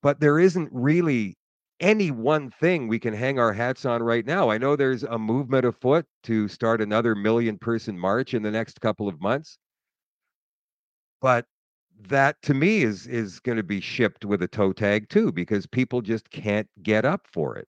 [0.02, 1.38] But there isn't really
[1.80, 4.50] any one thing we can hang our hats on right now.
[4.50, 8.80] I know there's a movement afoot to start another million person march in the next
[8.80, 9.58] couple of months.
[11.22, 11.48] But
[12.10, 15.66] that to me is is going to be shipped with a toe tag too because
[15.66, 17.68] people just can't get up for it.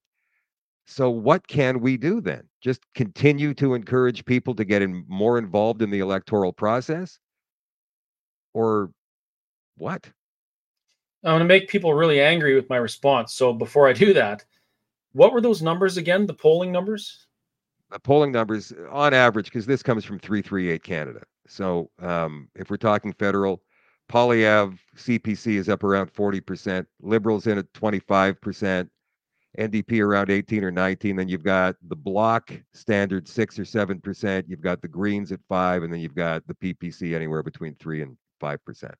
[0.87, 2.47] So what can we do then?
[2.61, 7.17] Just continue to encourage people to get in more involved in the electoral process?
[8.53, 8.91] Or
[9.77, 10.09] what?
[11.23, 14.45] I'm going to make people really angry with my response so before i do that
[15.15, 16.25] what were those numbers again?
[16.25, 17.25] The polling numbers?
[17.89, 21.21] The polling numbers on average because this comes from 338 canada.
[21.47, 23.61] So um, if we're talking federal
[24.09, 28.89] Poilievre CPC is up around 40%, Liberals in at 25%,
[29.57, 31.15] NDP around 18 or 19.
[31.15, 34.43] Then you've got the Bloc standard six or 7%.
[34.47, 38.01] You've got the Greens at five, and then you've got the PPC anywhere between three
[38.01, 38.91] and 5%.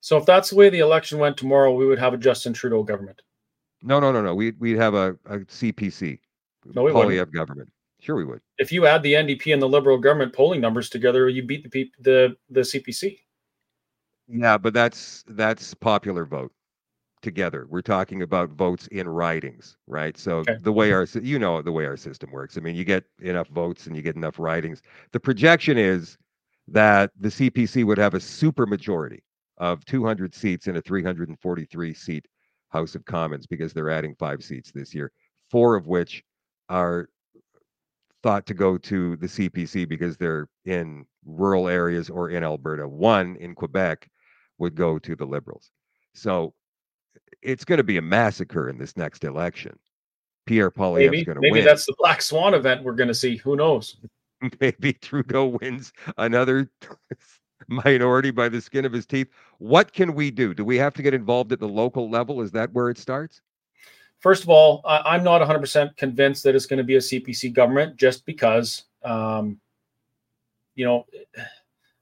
[0.00, 2.82] So if that's the way the election went tomorrow, we would have a Justin Trudeau
[2.82, 3.22] government.
[3.82, 4.34] No, no, no, no.
[4.34, 6.18] We'd, we'd have a, a CPC,
[6.74, 7.32] no, we Poilievre wouldn't.
[7.32, 7.70] government.
[8.00, 8.40] Sure, we would.
[8.58, 11.90] If you add the NDP and the Liberal government polling numbers together, you beat the
[12.00, 13.18] the the CPC.
[14.28, 16.52] Yeah, but that's that's popular vote
[17.22, 17.66] together.
[17.68, 20.16] We're talking about votes in ridings, right?
[20.16, 20.56] So okay.
[20.62, 22.56] the way our you know the way our system works.
[22.56, 24.82] I mean, you get enough votes and you get enough ridings.
[25.12, 26.16] The projection is
[26.68, 29.22] that the CPC would have a super majority
[29.58, 32.26] of 200 seats in a 343 seat
[32.70, 35.12] House of Commons because they're adding five seats this year,
[35.50, 36.22] four of which
[36.68, 37.08] are
[38.22, 42.88] thought to go to the CPC because they're in rural areas or in Alberta.
[42.88, 44.08] One in Quebec
[44.64, 45.70] would go to the Liberals.
[46.14, 46.54] So
[47.42, 49.78] it's going to be a massacre in this next election.
[50.46, 51.52] Pierre Poilievre's going to win.
[51.52, 53.36] Maybe that's the Black Swan event we're going to see.
[53.36, 53.96] Who knows?
[54.60, 56.70] Maybe Trudeau wins another
[57.68, 59.28] minority by the skin of his teeth.
[59.58, 60.54] What can we do?
[60.54, 62.40] Do we have to get involved at the local level?
[62.40, 63.42] Is that where it starts?
[64.20, 67.52] First of all, I, am not 100% convinced that it's going to be a CPC
[67.52, 69.60] government just because, um,
[70.74, 71.04] you know,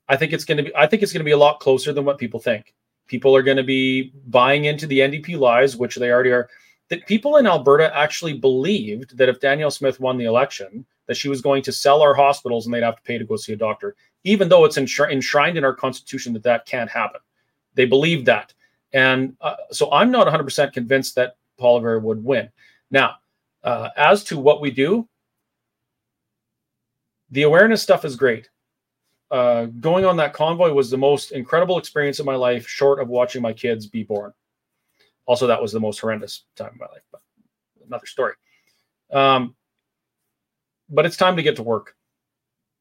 [0.08, 0.74] I think it's going to be.
[0.76, 2.74] I think it's going to be a lot closer than what people think.
[3.06, 6.48] People are going to be buying into the NDP lies, which they already are.
[6.88, 11.28] That people in Alberta actually believed that if Danielle Smith won the election, that she
[11.28, 13.56] was going to sell our hospitals and they'd have to pay to go see a
[13.56, 17.20] doctor, even though it's enshrined in our constitution that that can't happen.
[17.74, 18.52] They believed that.
[18.92, 22.50] And uh, so I'm not 100% convinced that Poilievre would win.
[22.90, 23.16] Now,
[23.64, 25.08] uh, as to what we do,
[27.30, 28.50] the awareness stuff is great.
[29.32, 33.08] Uh, going on that convoy was the most incredible experience of my life, short of
[33.08, 34.30] watching my kids be born.
[35.24, 37.22] Also, that was the most horrendous time of my life, but
[37.86, 38.34] another story.
[39.10, 39.54] Um,
[40.90, 41.96] but it's time to get to work.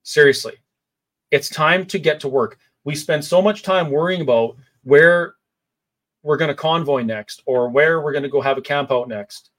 [0.04, 0.56] Seriously,
[1.32, 2.58] it's time to get to work.
[2.84, 5.36] We spend so much time worrying about where
[6.22, 9.08] we're going to convoy next or where we're going to go have a camp out
[9.08, 9.52] next.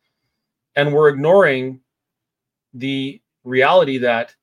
[0.77, 1.81] And we're ignoring
[2.75, 4.35] the reality that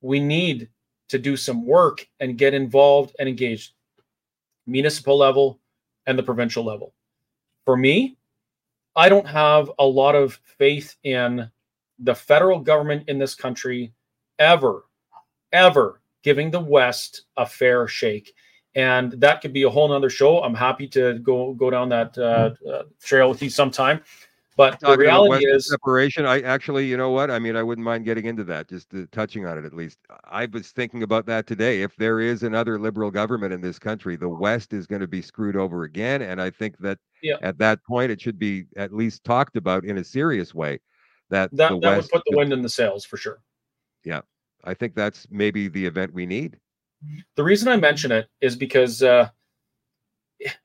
[0.00, 0.70] we need
[1.08, 3.72] to do some work and get involved and engaged
[4.66, 5.60] municipal level
[6.06, 6.94] and the provincial level.
[7.64, 8.16] For me,
[8.96, 11.50] I don't have a lot of faith in
[11.98, 13.92] the federal government in this country
[14.38, 14.86] ever,
[15.52, 18.34] ever giving the West a fair shake.
[18.74, 20.42] And that could be a whole nother show.
[20.42, 24.00] I'm happy to go go down that uh, uh, trail with you sometime.
[24.58, 26.26] But the reality is separation.
[26.26, 27.30] I actually, you know what?
[27.30, 29.98] I mean, I wouldn't mind getting into that, just uh, touching on it at least.
[30.24, 31.82] I was thinking about that today.
[31.82, 35.22] If there is another liberal government in this country, the West is going to be
[35.22, 36.22] screwed over again.
[36.22, 37.36] And I think that yeah.
[37.40, 40.80] at that point, it should be at least talked about in a serious way
[41.30, 43.38] that that, that West, would put the wind in the sails for sure.
[44.04, 44.22] Yeah,
[44.64, 46.58] I think that's maybe the event we need.
[47.36, 49.28] The reason I mention it is because uh,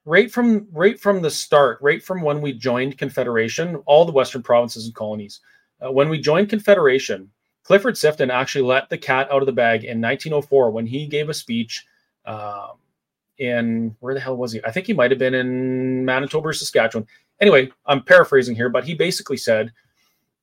[0.05, 4.43] right from right from the start, right from when we joined Confederation, all the Western
[4.43, 5.39] provinces and colonies,
[5.85, 7.29] uh, when we joined Confederation,
[7.63, 11.29] Clifford Sifton actually let the cat out of the bag in 1904 when he gave
[11.29, 11.85] a speech.
[12.25, 12.77] Um,
[13.39, 14.63] in where the hell was he?
[14.63, 17.07] I think he might have been in Manitoba or Saskatchewan.
[17.41, 19.71] Anyway, I'm paraphrasing here, but he basically said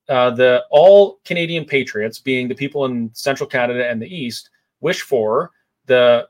[0.09, 4.49] uh, the all Canadian patriots, being the people in central Canada and the East,
[4.81, 5.51] wish for
[5.85, 6.27] the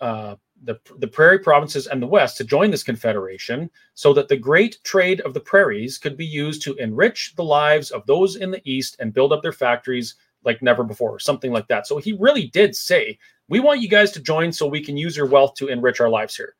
[0.00, 4.36] uh, the, the prairie provinces and the West to join this confederation so that the
[4.36, 8.50] great trade of the prairies could be used to enrich the lives of those in
[8.50, 11.86] the East and build up their factories like never before, or something like that.
[11.86, 15.16] So he really did say, We want you guys to join so we can use
[15.16, 16.54] your wealth to enrich our lives here.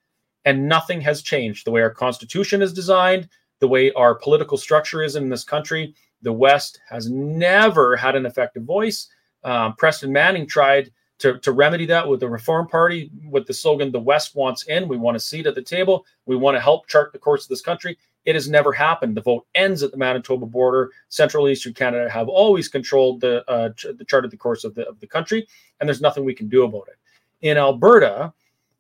[0.45, 1.67] And nothing has changed.
[1.67, 3.29] The way our constitution is designed,
[3.61, 8.27] the way our political structure is in this country, the West has never had an
[8.27, 9.09] effective voice.
[9.45, 13.93] Um, Preston Manning tried to, to remedy that with the Reform Party with the slogan,
[13.93, 14.89] The West wants in.
[14.89, 16.05] We want a seat at the table.
[16.27, 17.99] We want to help chart the course of this country.
[18.25, 19.17] It has never happened.
[19.17, 20.91] The vote ends at the Manitoba border.
[21.09, 24.89] Central Eastern Canada have always controlled the, uh, ch- the charted the course of the,
[24.89, 25.47] of the country,
[25.79, 26.99] and there's nothing we can do about it.
[27.47, 28.33] In Alberta,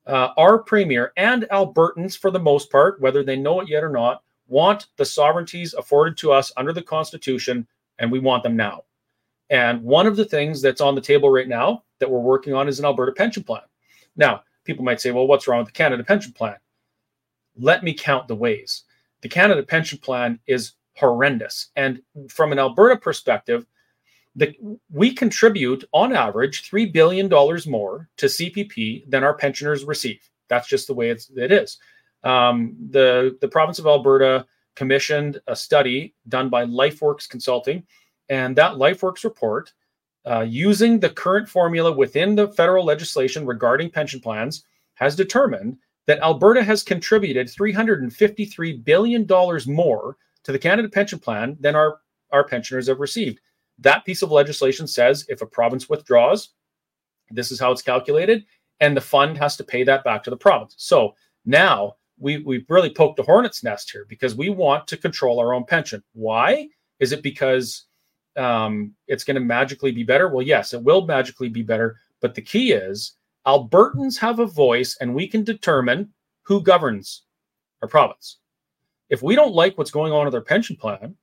[0.06, 3.90] uh, our premier and Albertans, for the most part, whether they know it yet or
[3.90, 7.66] not, want the sovereignties afforded to us under the Constitution,
[7.98, 8.82] and we want them now.
[9.50, 12.68] And one of the things that's on the table right now that we're working on
[12.68, 13.62] is an Alberta pension plan.
[14.16, 16.56] Now, people might say, well, what's wrong with the Canada pension plan?
[17.56, 18.84] Let me count the ways.
[19.22, 21.68] The Canada pension plan is horrendous.
[21.76, 23.66] And from an Alberta perspective,
[24.36, 24.54] the,
[24.90, 30.28] we contribute on average $3 billion more to CPP than our pensioners receive.
[30.48, 31.78] That's just the way it's, it is.
[32.24, 37.84] Um, the, the province of Alberta commissioned a study done by LifeWorks Consulting,
[38.28, 39.72] and that LifeWorks report,
[40.26, 44.64] uh, using the current formula within the federal legislation regarding pension plans,
[44.94, 49.26] has determined that Alberta has contributed $353 billion
[49.66, 51.98] more to the Canada Pension Plan than our,
[52.30, 53.40] our pensioners have received.
[53.78, 56.50] That piece of legislation says if a province withdraws,
[57.30, 58.44] this is how it's calculated,
[58.80, 60.74] and the fund has to pay that back to the province.
[60.78, 61.14] So
[61.44, 65.52] now we we've really poked a hornet's nest here because we want to control our
[65.52, 66.02] own pension.
[66.12, 66.68] Why?
[67.00, 67.86] Is it because
[68.36, 70.28] um, it's going to magically be better?
[70.28, 71.96] Well, yes, it will magically be better.
[72.20, 73.16] But the key is
[73.46, 76.12] Albertans have a voice, and we can determine
[76.42, 77.22] who governs
[77.82, 78.38] our province.
[79.10, 81.14] If we don't like what's going on with our pension plan,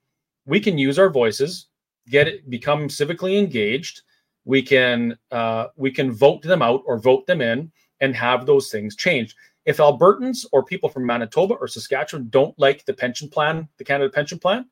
[0.46, 1.68] we can use our voices,
[2.10, 4.02] get it, become civically engaged.
[4.46, 8.70] We can uh, we can vote them out or vote them in and have those
[8.70, 9.36] things changed.
[9.66, 14.10] If Albertans or people from Manitoba or Saskatchewan don't like the pension plan, the Canada
[14.10, 14.66] pension plan,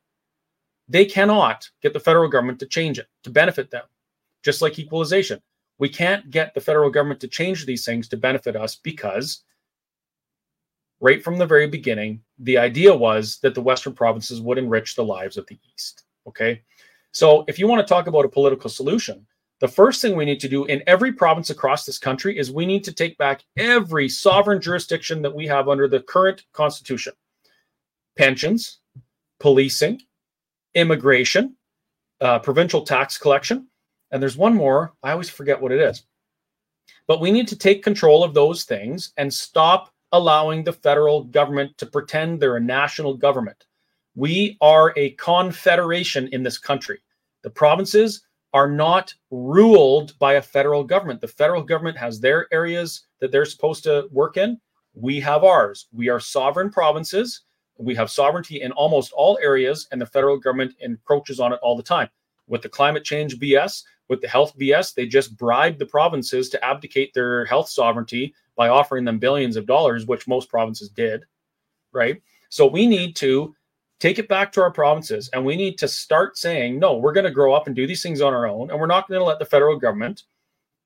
[0.90, 3.84] they cannot get the federal government to change it to benefit them,
[4.44, 5.40] just like equalization.
[5.78, 9.44] We can't get the federal government to change these things to benefit us because
[11.00, 15.06] right from the very beginning, the idea was that the Western provinces would enrich the
[15.06, 16.04] lives of the East.
[16.28, 16.62] Okay.
[17.12, 19.26] So if you want to talk about a political solution,
[19.60, 22.66] the first thing we need to do in every province across this country is we
[22.66, 27.14] need to take back every sovereign jurisdiction that we have under the current constitution
[28.18, 28.80] pensions,
[29.40, 30.02] policing,
[30.76, 31.56] immigration,
[32.22, 33.68] uh, provincial tax collection.
[34.12, 36.04] And there's one more, I always forget what it is.
[37.08, 41.78] But we need to take control of those things and stop allowing the federal government
[41.78, 43.66] to pretend they're a national government.
[44.16, 47.00] We are a confederation in this country.
[47.44, 51.22] The provinces are not ruled by a federal government.
[51.22, 54.60] The federal government has their areas that they're supposed to work in.
[54.94, 55.88] We have ours.
[55.94, 57.42] We are sovereign provinces.
[57.80, 61.78] We have sovereignty in almost all areas, and the federal government encroaches on it all
[61.78, 62.10] the time.
[62.48, 66.66] With the climate change BS, with the health BS, they just bribe the provinces to
[66.66, 71.24] abdicate their health sovereignty by offering them billions of dollars, which most provinces did.
[71.94, 72.22] Right.
[72.50, 73.56] So we need to
[74.00, 77.26] take it back to our provinces and we need to start saying, no, we're going
[77.26, 78.72] to grow up and do these things on our own.
[78.72, 80.24] And we're not going to let the federal government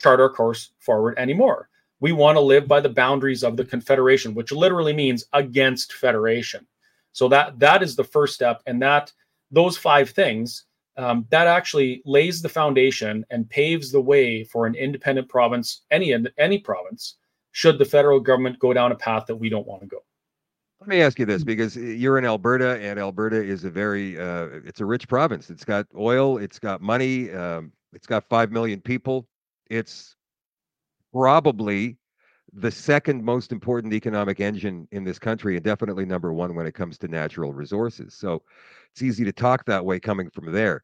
[0.02, 1.70] chart our course forward anymore.
[2.00, 6.68] We want to live by the boundaries of the confederation, which literally means against federation.
[7.14, 8.62] So that that is the first step.
[8.66, 9.12] And that
[9.52, 10.66] those five things
[10.98, 16.16] um, that actually lays the foundation and paves the way for an independent province, any
[16.38, 17.18] any province,
[17.52, 20.04] should the federal government go down a path that we don't want to go.
[20.80, 24.48] Let me ask you this, because you're in Alberta, and Alberta is a very uh,
[24.66, 25.50] it's a rich province.
[25.50, 29.28] It's got oil, it's got money, um, it's got five million people.
[29.70, 30.16] It's
[31.14, 31.98] probably
[32.56, 36.76] the second most important economic engine in this country, and definitely number one when it
[36.76, 38.14] comes to natural resources.
[38.14, 38.44] So
[38.92, 40.84] it's easy to talk that way coming from there.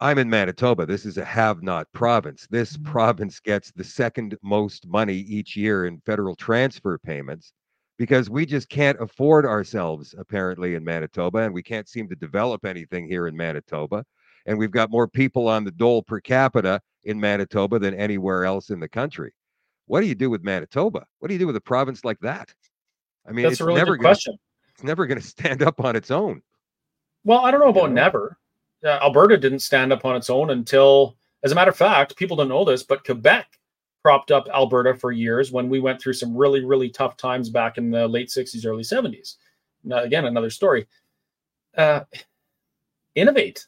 [0.00, 0.84] I'm in Manitoba.
[0.84, 2.46] This is a have not province.
[2.50, 2.90] This mm-hmm.
[2.90, 7.52] province gets the second most money each year in federal transfer payments
[7.98, 12.66] because we just can't afford ourselves, apparently, in Manitoba, and we can't seem to develop
[12.66, 14.04] anything here in Manitoba.
[14.44, 18.70] And we've got more people on the dole per capita in Manitoba than anywhere else
[18.70, 19.32] in the country.
[19.86, 21.06] What do you do with Manitoba?
[21.18, 22.52] What do you do with a province like that?
[23.26, 24.36] I mean, that's it's a really never good gonna, question.
[24.74, 26.42] It's never going to stand up on its own.
[27.24, 28.02] Well, I don't know about you know?
[28.02, 28.38] never.
[28.84, 32.36] Uh, Alberta didn't stand up on its own until, as a matter of fact, people
[32.36, 33.58] don't know this, but Quebec
[34.02, 37.78] propped up Alberta for years when we went through some really, really tough times back
[37.78, 39.36] in the late 60s, early 70s.
[39.82, 40.86] Now, again, another story.
[41.76, 42.00] Uh,
[43.16, 43.66] innovate,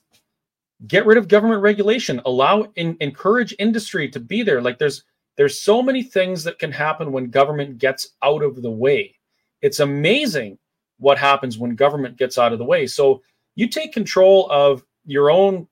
[0.86, 4.60] get rid of government regulation, allow, in, encourage industry to be there.
[4.60, 5.02] Like there's,
[5.38, 9.14] there's so many things that can happen when government gets out of the way.
[9.62, 10.58] It's amazing
[10.98, 12.86] what happens when government gets out of the way.
[12.86, 13.22] So,
[13.54, 15.66] you take control of your own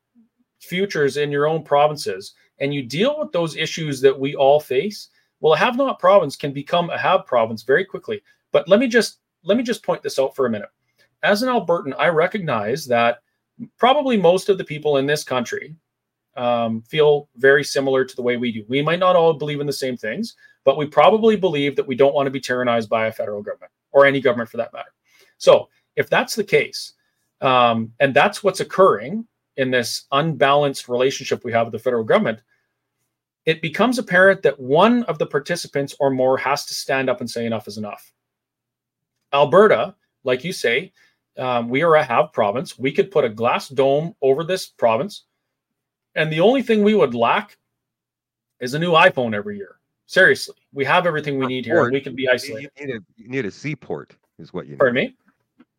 [0.61, 5.11] futures in your own provinces and you deal with those issues that we all face
[5.41, 8.89] well a have not province can become a have province very quickly but let me
[8.89, 10.71] just let me just point this out for a minute
[11.23, 13.19] as an albertan i recognize that
[13.79, 15.77] probably most of the people in this country
[16.37, 19.67] um, feel very similar to the way we do we might not all believe in
[19.67, 23.07] the same things but we probably believe that we don't want to be tyrannized by
[23.07, 24.93] a federal government or any government for that matter
[25.39, 26.95] so if that's the case
[27.41, 29.27] um, and that's what's occurring
[29.57, 32.41] in this unbalanced relationship we have with the federal government.
[33.45, 37.31] It becomes apparent that one of the participants or more has to stand up and
[37.31, 38.13] say enough is enough.
[39.33, 40.93] Alberta, like you say,
[41.39, 42.79] um, we are a have province.
[42.79, 45.25] We could put a glass dome over this province,
[46.17, 47.57] and the only thing we would lack
[48.61, 49.77] is a new iPhone every year.
[50.07, 51.91] Seriously, we have everything we need here.
[51.91, 52.71] we can be isolated.
[52.79, 54.79] You need, a, you need a seaport, is what you need.
[54.79, 55.17] Pardon me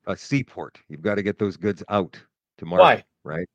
[0.08, 0.80] a seaport.
[0.90, 2.20] You've got to get those goods out
[2.58, 3.36] to market, Why?
[3.36, 3.48] right?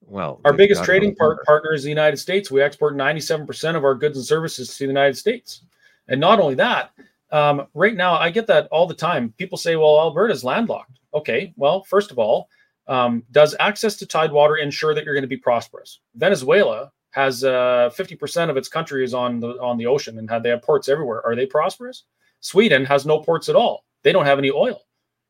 [0.00, 2.50] Well, our biggest trading part, partner is the United States.
[2.50, 5.62] We export 97% of our goods and services to the United States.
[6.06, 6.92] And not only that,
[7.30, 9.34] um, right now, I get that all the time.
[9.36, 10.98] People say, well, Alberta's landlocked.
[11.12, 12.48] Okay, well, first of all,
[12.88, 16.00] um, does access to tidewater ensure that you're going to be prosperous?
[16.14, 20.50] Venezuela has uh, 50% of its country is on the on the ocean and they
[20.50, 21.24] have ports everywhere.
[21.24, 22.04] Are they prosperous?
[22.40, 23.84] Sweden has no ports at all.
[24.02, 24.82] They don't have any oil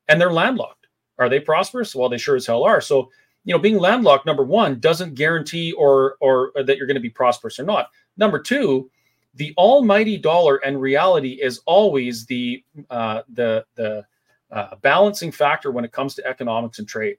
[0.08, 0.86] and they're landlocked.
[1.18, 1.94] Are they prosperous?
[1.94, 2.80] Well, they sure as hell are.
[2.80, 3.10] So,
[3.44, 7.00] you know, being landlocked, number one, doesn't guarantee or or, or that you're going to
[7.00, 7.90] be prosperous or not.
[8.16, 8.90] Number two,
[9.34, 14.04] the almighty dollar and reality is always the uh, the the
[14.50, 17.16] uh, balancing factor when it comes to economics and trade.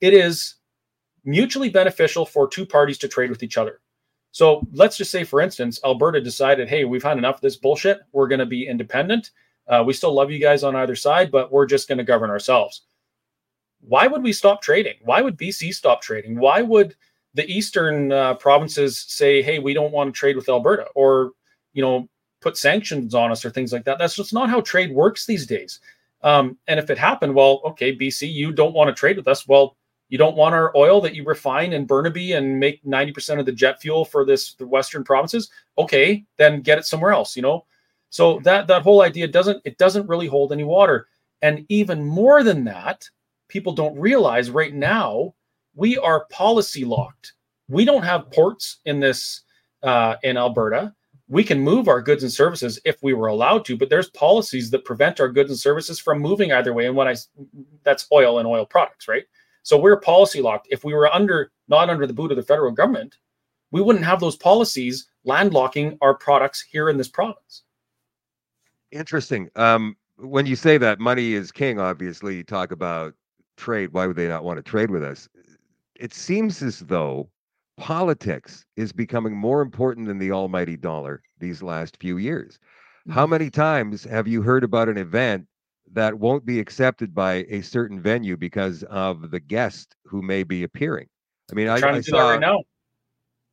[0.00, 0.54] It is
[1.24, 3.80] mutually beneficial for two parties to trade with each other.
[4.30, 8.00] So let's just say, for instance, Alberta decided, hey, we've had enough of this bullshit.
[8.12, 9.30] We're going to be independent.
[9.66, 12.30] Uh, we still love you guys on either side, but we're just going to govern
[12.30, 12.82] ourselves.
[13.80, 14.94] Why would we stop trading?
[15.02, 16.38] Why would BC stop trading?
[16.38, 16.94] Why would
[17.34, 21.32] the eastern uh, provinces say, hey, we don't want to trade with Alberta or,
[21.72, 22.08] you know,
[22.40, 23.98] put sanctions on us or things like that?
[23.98, 25.80] That's just not how trade works these days.
[26.22, 29.46] Um, and if it happened, well, okay, BC, you don't want to trade with us.
[29.46, 29.76] Well,
[30.08, 33.52] you don't want our oil that you refine in Burnaby and make 90% of the
[33.52, 35.50] jet fuel for this the western provinces.
[35.76, 37.66] Okay, then get it somewhere else, you know?
[38.10, 41.08] So that that whole idea doesn't it doesn't really hold any water.
[41.42, 43.08] And even more than that,
[43.48, 45.34] people don't realize right now
[45.74, 47.34] we are policy locked.
[47.68, 49.42] We don't have ports in this
[49.82, 50.94] uh, in Alberta.
[51.28, 54.70] We can move our goods and services if we were allowed to, but there's policies
[54.70, 56.86] that prevent our goods and services from moving either way.
[56.86, 57.16] And when I
[57.84, 59.24] that's oil and oil products, right?
[59.68, 60.66] So we're policy locked.
[60.70, 63.18] If we were under not under the boot of the federal government,
[63.70, 67.64] we wouldn't have those policies landlocking our products here in this province.
[68.92, 69.50] Interesting.
[69.56, 73.12] Um, when you say that money is king, obviously you talk about
[73.58, 73.92] trade.
[73.92, 75.28] Why would they not want to trade with us?
[75.96, 77.28] It seems as though
[77.76, 82.58] politics is becoming more important than the almighty dollar these last few years.
[83.10, 83.32] How mm-hmm.
[83.32, 85.46] many times have you heard about an event
[85.92, 90.62] that won't be accepted by a certain venue because of the guest who may be
[90.62, 91.06] appearing.
[91.50, 92.62] I mean, I, I saw right now.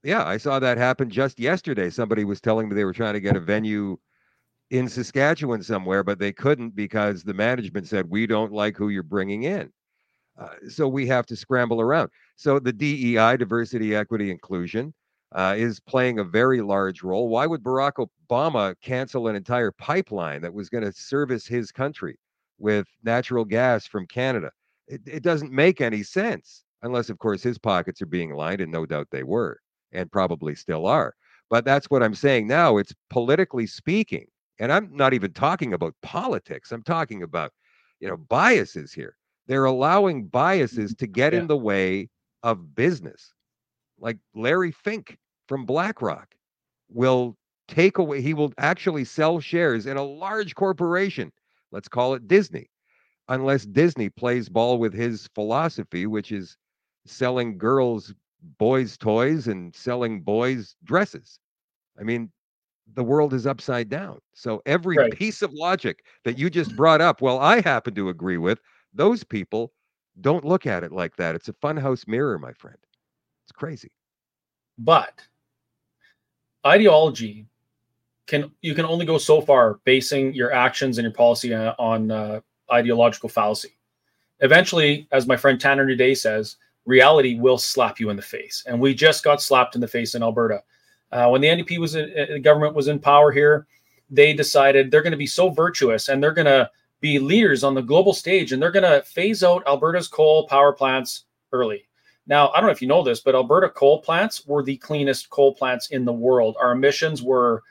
[0.04, 1.90] Yeah, I saw that happen just yesterday.
[1.90, 3.98] Somebody was telling me they were trying to get a venue
[4.70, 9.04] in Saskatchewan somewhere, but they couldn't because the management said we don't like who you're
[9.04, 9.72] bringing in.
[10.38, 12.10] Uh, so we have to scramble around.
[12.36, 14.94] So the DEI, diversity, equity, inclusion,
[15.32, 17.30] uh, is playing a very large role.
[17.30, 22.18] Why would Barack Obama cancel an entire pipeline that was going to service his country?
[22.58, 24.52] With natural gas from Canada.
[24.88, 28.72] It, it doesn't make any sense unless, of course, his pockets are being lined, and
[28.72, 29.60] no doubt they were,
[29.92, 31.16] and probably still are.
[31.50, 32.78] But that's what I'm saying now.
[32.78, 34.28] It's politically speaking,
[34.60, 36.72] and I'm not even talking about politics.
[36.72, 37.52] I'm talking about,
[38.00, 39.16] you know, biases here.
[39.48, 41.40] They're allowing biases to get yeah.
[41.40, 42.10] in the way
[42.44, 43.34] of business.
[44.00, 45.18] Like Larry Fink
[45.48, 46.36] from BlackRock
[46.90, 47.38] will
[47.68, 51.32] take away, he will actually sell shares in a large corporation
[51.76, 52.70] Let's call it Disney,
[53.28, 56.56] unless Disney plays ball with his philosophy, which is
[57.06, 58.14] selling girls
[58.58, 61.38] boys' toys and selling boys' dresses.
[62.00, 62.32] I mean,
[62.94, 64.20] the world is upside down.
[64.34, 65.12] So every right.
[65.12, 68.62] piece of logic that you just brought up, well, I happen to agree with,
[68.94, 69.74] those people
[70.22, 71.36] don't look at it like that.
[71.36, 72.78] It's a funhouse mirror, my friend.
[73.46, 73.92] It's crazy.
[74.78, 75.28] But
[76.66, 77.48] ideology
[78.28, 82.42] can you can only go so far basing your actions and your policy on uh,
[82.72, 83.78] ideological fallacy.
[84.40, 88.80] Eventually, as my friend Tanner Naudet says, reality will slap you in the face, and
[88.80, 90.64] we just got slapped in the face in Alberta.
[91.12, 93.68] Uh, when the NDP was in, uh, the government was in power here,
[94.10, 96.70] they decided they're going to be so virtuous and they're going to
[97.00, 100.74] be leaders on the global stage, and they're going to phase out Alberta's coal power
[100.74, 101.88] plants early.
[102.28, 105.30] Now, I don't know if you know this, but Alberta coal plants were the cleanest
[105.30, 106.56] coal plants in the world.
[106.60, 107.62] Our emissions were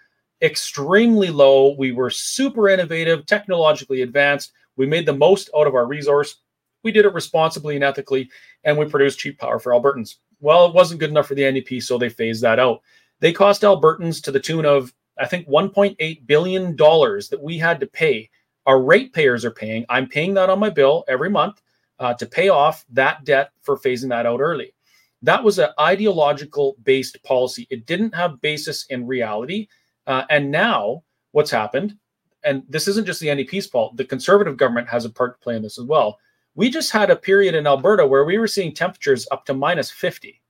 [0.45, 1.75] extremely low.
[1.77, 4.53] We were super innovative, technologically advanced.
[4.77, 6.37] We made the most out of our resource.
[6.83, 8.31] We did it responsibly and ethically,
[8.65, 10.17] and we produced cheap power for Albertans.
[10.41, 12.83] Well, it wasn't good enough for the NDP, so they phased that out.
[13.21, 17.87] They cost Albertans to the tune of, I think, $1.8 billion that we had to
[17.87, 18.29] pay.
[18.67, 19.87] Our ratepayers are paying.
[19.89, 21.63] I'm paying that on my bill every month
[21.99, 24.75] uh, to pay off that debt for phasing that out early.
[25.23, 27.67] That was an ideological based policy.
[27.71, 29.69] It didn't have basis in reality.
[30.07, 31.03] Uh, and now
[31.33, 31.97] what's happened,
[32.45, 35.57] and this isn't just the NDP's fault, the conservative government has a part to play
[35.57, 36.19] in this as well.
[36.55, 39.91] We just had a period in Alberta where we were seeing temperatures up to minus
[39.91, 40.41] 50.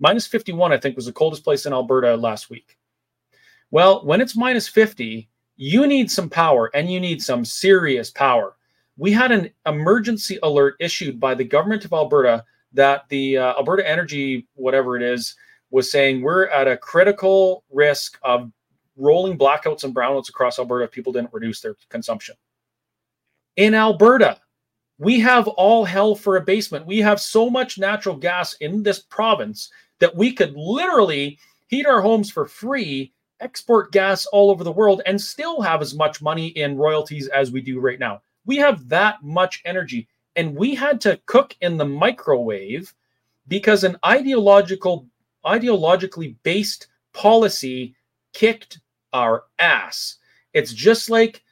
[0.00, 2.78] Minus 51, I think, was the coldest place in Alberta last week.
[3.70, 8.56] Well, when it's minus 50, you need some power and you need some serious power.
[8.96, 13.88] We had an emergency alert issued by the government of Alberta that the uh, Alberta
[13.88, 15.36] Energy, whatever it is,
[15.70, 18.50] was saying we're at a critical risk of
[19.00, 22.36] rolling blackouts and brownouts across Alberta if people didn't reduce their consumption.
[23.56, 24.38] In Alberta,
[24.98, 26.86] we have all hell for a basement.
[26.86, 32.02] We have so much natural gas in this province that we could literally heat our
[32.02, 36.48] homes for free, export gas all over the world, and still have as much money
[36.48, 38.20] in royalties as we do right now.
[38.44, 40.06] We have that much energy.
[40.36, 42.94] And we had to cook in the microwave
[43.48, 45.06] because an ideological,
[45.44, 47.94] ideologically based policy
[48.32, 48.80] kicked
[49.12, 50.16] our ass.
[50.52, 51.42] It's just like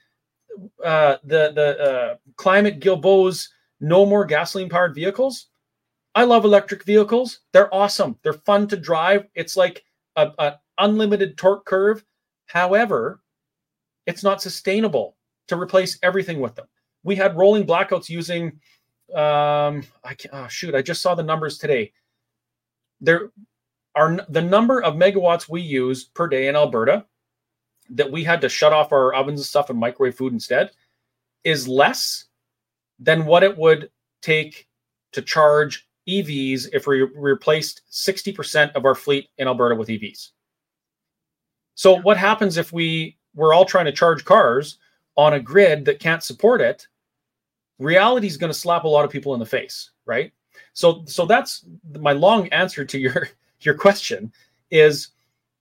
[0.85, 3.49] uh, the the uh, climate Guilbeault's
[3.81, 5.47] no more gasoline powered vehicles.
[6.15, 7.41] I love electric vehicles.
[7.53, 8.19] They're awesome.
[8.23, 9.27] They're fun to drive.
[9.35, 9.85] It's like
[10.17, 12.05] a, a unlimited torque curve.
[12.47, 13.21] However,
[14.07, 15.17] it's not sustainable
[15.49, 16.67] to replace everything with them.
[17.05, 18.59] We had rolling blackouts using
[19.15, 21.93] um I can't oh, shoot, I just saw the numbers today.
[23.01, 23.31] There
[23.95, 27.07] are the number of megawatts we use per day in Alberta
[27.91, 30.71] that we had to shut off our ovens and stuff and microwave food instead
[31.45, 32.27] is less
[32.99, 33.91] than what it would
[34.23, 34.69] take
[35.13, 40.31] to charge EVs if we replaced 60% of our fleet in Alberta with EVs.
[41.75, 44.79] So what happens if we we're all trying to charge cars
[45.17, 46.87] on a grid that can't support it?
[47.79, 50.33] Reality is going to slap a lot of people in the face, right?
[50.73, 51.65] So so that's
[52.01, 53.29] my long answer to your
[53.61, 54.33] your question
[54.71, 55.09] is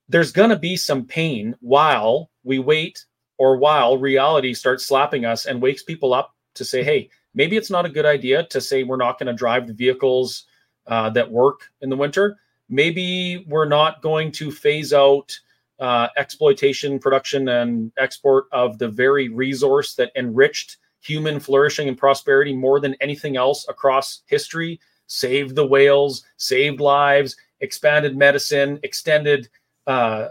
[0.10, 3.06] there's going to be some pain while we wait
[3.38, 7.70] or while reality starts slapping us and wakes people up to say, hey, maybe it's
[7.70, 10.46] not a good idea to say we're not going to drive the vehicles
[10.88, 12.38] uh, that work in the winter.
[12.70, 15.38] Maybe we're not going to phase out
[15.80, 22.56] uh, exploitation, production, and export of the very resource that enriched human flourishing and prosperity
[22.56, 29.48] more than anything else across history, saved the whales, saved lives, expanded medicine, extended
[29.88, 30.30] uh,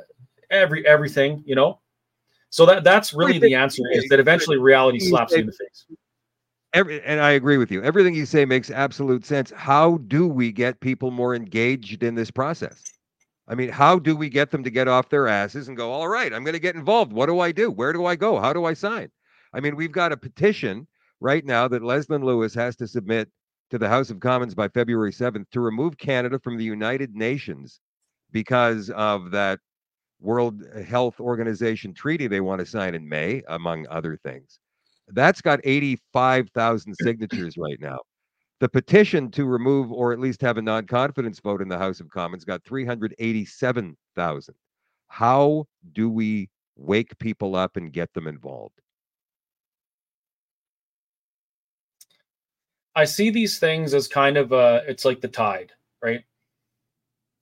[0.50, 1.80] every everything, you know.
[2.50, 5.86] So that that's really the answer is that eventually reality slaps you in the face.
[6.72, 7.82] Every, and I agree with you.
[7.82, 9.50] Everything you say makes absolute sense.
[9.50, 12.82] How do we get people more engaged in this process?
[13.48, 16.08] I mean, how do we get them to get off their asses and go, all
[16.08, 17.12] right, I'm going to get involved.
[17.12, 17.70] What do I do?
[17.70, 18.38] Where do I go?
[18.38, 19.10] How do I sign?
[19.52, 20.86] I mean, we've got a petition
[21.20, 23.30] right now that Leslyn Lewis has to submit
[23.70, 27.80] to the House of Commons by February 7th to remove Canada from the United Nations
[28.32, 29.58] because of that
[30.20, 34.58] World Health Organization treaty they want to sign in May, among other things.
[35.08, 37.98] That's got 85,000 signatures right now.
[38.58, 42.00] The petition to remove or at least have a non confidence vote in the House
[42.00, 44.54] of Commons got 387,000.
[45.08, 48.80] How do we wake people up and get them involved?
[52.94, 55.72] I see these things as kind of a, it's like the tide,
[56.02, 56.24] right?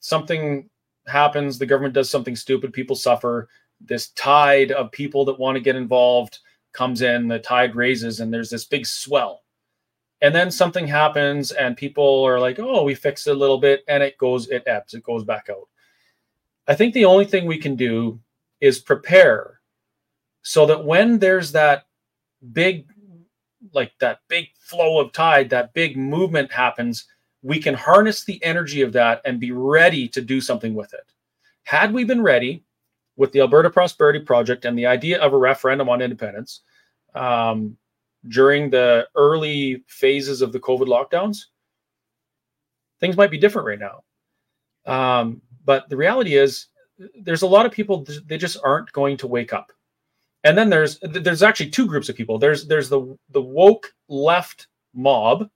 [0.00, 0.68] Something
[1.06, 3.48] happens, the government does something stupid, people suffer.
[3.80, 6.38] This tide of people that want to get involved
[6.72, 9.42] comes in, the tide raises, and there's this big swell.
[10.22, 13.84] And then something happens, and people are like, oh, we fixed it a little bit,
[13.88, 15.68] and it goes, it ebbs, it goes back out.
[16.66, 18.20] I think the only thing we can do
[18.60, 19.60] is prepare
[20.42, 21.86] so that when there's that
[22.52, 22.86] big
[23.72, 27.06] like that big flow of tide, that big movement happens,
[27.44, 31.12] we can harness the energy of that and be ready to do something with it.
[31.64, 32.64] Had we been ready
[33.16, 36.62] with the Alberta Prosperity Project and the idea of a referendum on independence
[37.14, 37.76] um,
[38.28, 41.44] during the early phases of the COVID lockdowns,
[42.98, 44.02] things might be different right now.
[44.86, 46.66] Um, but the reality is,
[47.20, 49.70] there's a lot of people, they just aren't going to wake up
[50.44, 54.68] and then there's there's actually two groups of people there's there's the the woke left
[54.94, 55.48] mob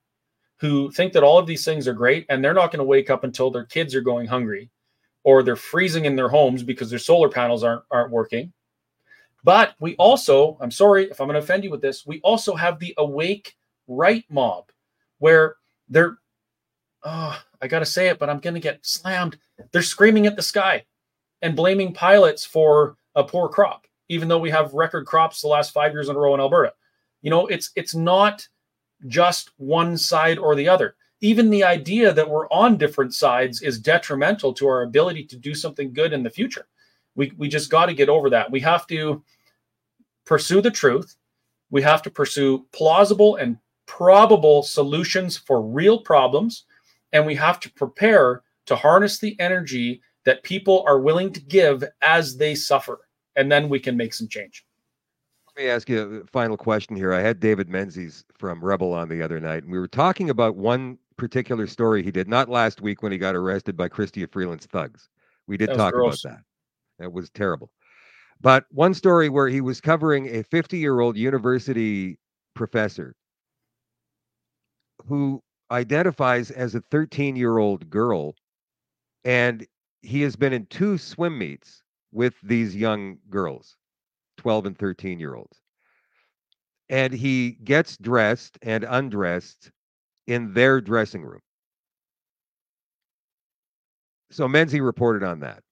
[0.59, 3.11] who think that all of these things are great and they're not going to wake
[3.11, 4.71] up until their kids are going hungry
[5.25, 8.53] or they're freezing in their homes because their solar panels aren't aren't working
[9.45, 12.55] but we also i'm sorry if i'm going to offend you with this we also
[12.55, 13.57] have the awake
[13.87, 14.71] right mob
[15.19, 15.57] where
[15.89, 16.19] they're
[17.05, 19.39] oh i gotta say it but i'm going to get slammed
[19.73, 20.85] they're screaming at the sky
[21.43, 25.73] and blaming pilots for a poor crop even though we have record crops the last
[25.73, 26.73] five years in a row in Alberta.
[27.23, 28.47] You know, it's it's not
[29.07, 30.97] just one side or the other.
[31.21, 35.55] Even the idea that we're on different sides is detrimental to our ability to do
[35.55, 36.67] something good in the future.
[37.15, 38.51] We we just got to get over that.
[38.51, 39.23] We have to
[40.25, 41.17] pursue the truth.
[41.71, 46.65] We have to pursue plausible and probable solutions for real problems
[47.13, 51.83] and we have to prepare to harness the energy that people are willing to give
[52.03, 54.67] as they suffer and then we can make some change.
[55.59, 57.13] Let me ask you a final question here.
[57.13, 60.55] I had David Menzies from Rebel on the other night, and we were talking about
[60.55, 64.67] one particular story he did, not last week when he got arrested by Chrystia Freeland's
[64.67, 65.09] thugs.
[65.49, 66.25] We did talk gross.
[66.25, 66.43] about that.
[67.01, 67.73] That was terrible.
[68.41, 72.21] But one story where he was covering a 50 year old university
[72.55, 73.17] professor
[75.09, 78.37] who identifies as a 13 year old girl,
[79.25, 79.67] and
[80.03, 81.83] he has been in two swim meets
[82.13, 83.77] with these young girls,
[84.39, 85.61] 12 and 13 year olds.
[86.89, 89.71] And he gets dressed and undressed
[90.27, 91.41] in their dressing room.
[94.31, 95.63] So Menzie reported on that.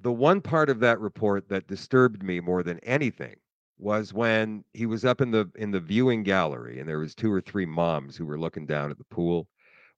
[0.00, 3.36] The one part of that report that disturbed me more than anything
[3.78, 7.32] was when he was up in the in the viewing gallery and there was two
[7.32, 9.48] or three moms who were looking down at the pool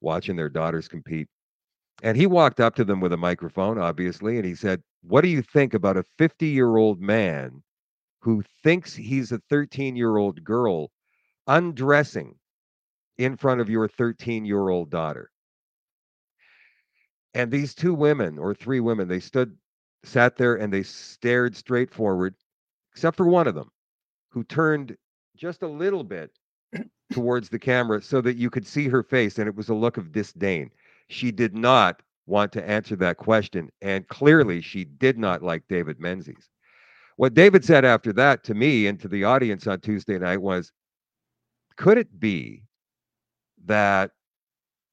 [0.01, 1.29] watching their daughters compete
[2.03, 5.29] and he walked up to them with a microphone obviously and he said what do
[5.29, 7.63] you think about a 50 year old man
[8.21, 10.91] who thinks he's a 13 year old girl
[11.47, 12.35] undressing
[13.19, 15.31] in front of your 13 year old daughter
[17.35, 19.57] and these two women or three women they stood
[20.05, 22.35] sat there and they stared straight forward
[22.93, 23.71] except for one of them
[24.31, 24.97] who turned
[25.37, 26.31] just a little bit
[27.13, 29.97] towards the camera so that you could see her face and it was a look
[29.97, 30.71] of disdain.
[31.09, 33.71] She did not want to answer that question.
[33.83, 36.49] And clearly, she did not like David Menzies.
[37.17, 40.73] What David said after that to me and to the audience on Tuesday night was
[41.77, 42.65] could it be
[43.67, 44.13] that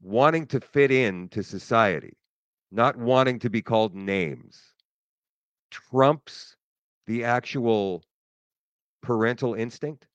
[0.01, 2.17] wanting to fit in to society,
[2.71, 4.61] not wanting to be called names,
[5.69, 6.55] trumps
[7.07, 8.03] the actual
[9.01, 10.07] parental instinct?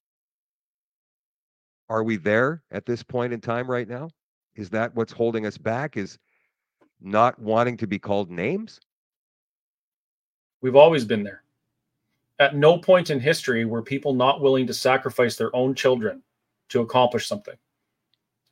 [1.88, 4.10] Are we there at this point in time right now?
[4.56, 5.96] Is that what's holding us back?
[5.96, 6.18] Is
[7.00, 8.80] not wanting to be called names?
[10.62, 11.42] We've always been there.
[12.38, 16.22] At no point in history were people not willing to sacrifice their own children
[16.70, 17.54] to accomplish something.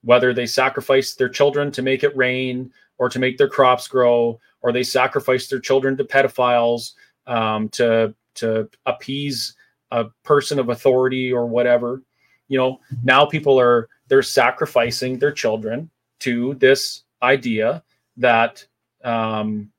[0.02, 4.38] Whether they sacrificed their children to make it rain or to make their crops grow,
[4.60, 6.92] or they sacrificed their children to pedophiles
[7.26, 9.54] um, to to appease
[9.90, 12.02] a person of authority or whatever
[12.48, 15.90] you know now people are they're sacrificing their children
[16.24, 17.82] to this idea
[18.16, 18.64] that
[19.04, 19.70] um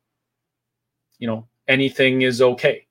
[1.19, 2.85] you know anything is okay.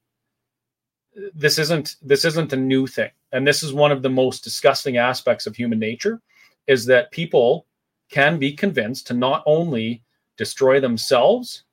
[1.34, 3.10] This isn't this isn't a new thing.
[3.32, 6.20] And this is one of the most disgusting aspects of human nature
[6.66, 7.66] is that people
[8.10, 10.02] can be convinced to not only
[10.36, 11.64] destroy themselves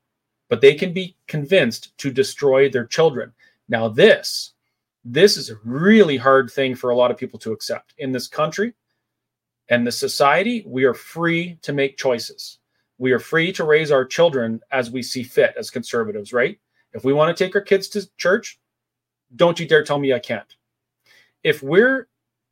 [0.49, 3.31] but they can be convinced to destroy their children.
[3.69, 4.53] Now this
[5.03, 7.95] this is a really hard thing for a lot of people to accept.
[7.97, 8.73] In this country
[9.72, 12.60] and the society we are free to make choices.
[12.99, 16.60] We are free to raise our children as we see fit as conservatives right?
[16.93, 18.60] If we want to take our kids to church
[19.38, 20.56] don't you dare tell me i can't.
[21.43, 22.10] If we're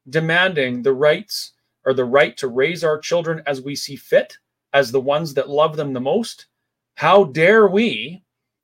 [0.09, 1.51] demanding the rights
[1.85, 4.37] or the right to raise our children as we see fit
[4.73, 6.47] as the ones that love them the most
[6.95, 8.23] how dare we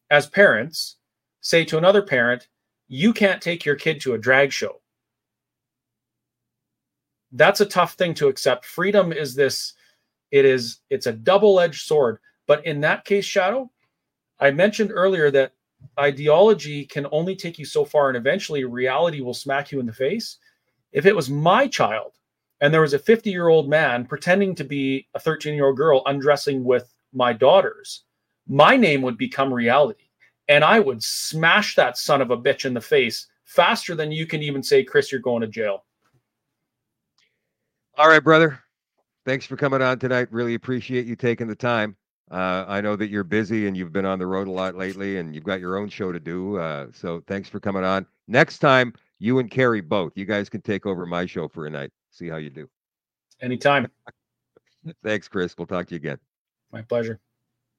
[0.10, 0.98] as parents
[1.42, 2.48] say to another parent
[2.88, 4.82] you can't take your kid to a drag show.
[7.36, 8.66] That's a tough thing to accept.
[8.66, 9.74] Freedom is this
[10.32, 13.70] it is it's a double-edged sword, but in that case Shadoe,
[14.40, 15.54] I mentioned earlier that
[16.00, 19.94] ideology can only take you so far and eventually reality will smack you in the
[19.94, 20.38] face.
[20.92, 22.14] If it was my child
[22.62, 27.34] and there was a 50-year-old man pretending to be a 13-year-old girl undressing with my
[27.34, 28.04] daughters,
[28.48, 30.10] my name would become reality
[30.48, 34.26] and I would smash that son of a bitch in the face faster than you
[34.26, 35.85] can even say, Chris, you're going to jail.
[37.98, 38.60] All right, brother.
[39.26, 40.28] Thanks for coming on tonight.
[40.30, 41.96] Really appreciate you taking the time.
[42.30, 45.18] Uh, I know that you're busy and you've been on the road a lot lately
[45.18, 46.58] and you've got your own show to do.
[46.58, 48.06] Uh, so thanks for coming on.
[48.28, 51.70] Next time, you and Carrie both, you guys can take over my show for a
[51.70, 51.92] night.
[52.12, 52.68] See how you do.
[53.42, 53.88] Anytime.
[55.04, 55.56] thanks, Chris.
[55.58, 56.18] We'll talk to you again.
[56.74, 57.22] My pleasure.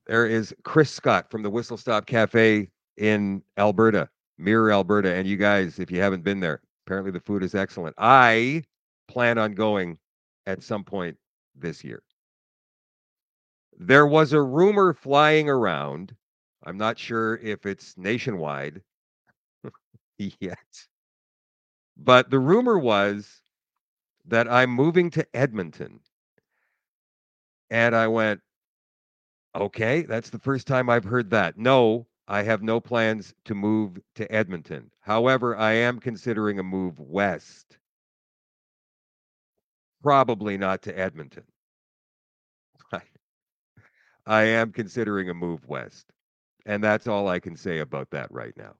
[0.06, 5.12] There is Chris Scott from the Whistle Stop Cafe in Alberta, Mirror, Alberta.
[5.12, 7.94] And you guys, if you haven't been there, apparently the food is excellent.
[7.98, 8.62] I
[9.08, 9.98] plan on going
[10.46, 11.16] at some point
[11.54, 12.02] this year.
[13.78, 16.16] There was a rumor flying around.
[16.64, 18.82] I'm not sure if it's nationwide
[20.18, 20.86] yet.
[21.96, 23.42] But the rumor was
[24.26, 26.00] that I'm moving to Edmonton.
[27.70, 28.40] And I went,
[29.56, 31.58] Okay, that's the first time I've heard that.
[31.58, 34.92] No, I have no plans to move to Edmonton.
[35.00, 37.78] However, I am considering a move west.
[40.06, 41.42] Probably not to Edmonton.
[44.24, 46.06] I am considering a move west.
[46.64, 48.74] And that's all I can say about that right now.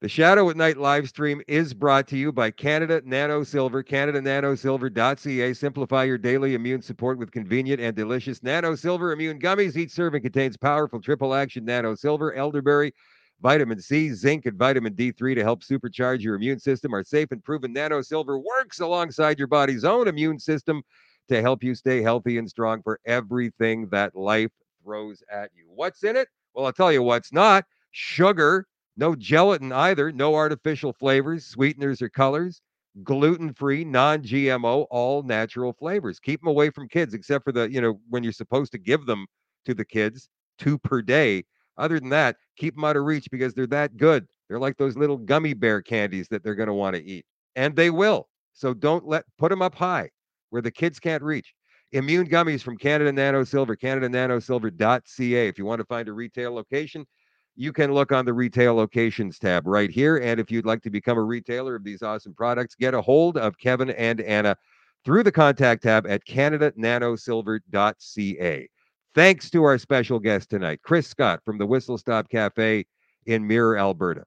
[0.00, 5.52] The Shadoe at Night live stream is brought to you by Canada Nano Silver, CanadaNanoSilver.ca.
[5.52, 9.74] Simplify your daily immune support with convenient and delicious Nano Silver immune gummies.
[9.76, 12.94] Each serving contains powerful triple action Nano Silver, elderberry,
[13.40, 16.94] vitamin C, zinc, and vitamin D3 to help supercharge your immune system.
[16.94, 20.82] Our safe and proven Nano Silver works alongside your body's own immune system
[21.28, 24.52] to help you stay healthy and strong for everything that life
[24.82, 25.66] throws at you.
[25.68, 26.28] What's in it?
[26.54, 32.08] Well, I'll tell you what's not sugar no gelatin either, no artificial flavors, sweeteners, or
[32.08, 32.62] colors.
[33.02, 36.18] Gluten free, non GMO, all natural flavors.
[36.18, 39.04] Keep them away from kids, except for the, you know, when you're supposed to give
[39.04, 39.26] them
[39.66, 41.44] to the kids, two per day.
[41.78, 44.26] Other than that, keep them out of reach because they're that good.
[44.48, 47.26] They're like those little gummy bear candies that they're going to want to eat,
[47.56, 48.28] and they will.
[48.52, 50.10] So don't let put them up high
[50.50, 51.54] where the kids can't reach.
[51.92, 55.48] Immune gummies from Canada Nano Silver, CanadaNanoSilver.ca.
[55.48, 57.06] If you want to find a retail location,
[57.54, 60.18] you can look on the retail locations tab right here.
[60.18, 63.38] And if you'd like to become a retailer of these awesome products, get a hold
[63.38, 64.56] of Kevin and Anna
[65.04, 68.68] through the contact tab at CanadaNanoSilver.ca.
[69.16, 72.84] Thanks to our special guest tonight, Chris Scott from the Whistle Stop Cafe
[73.24, 74.24] in Mirror, Alberta.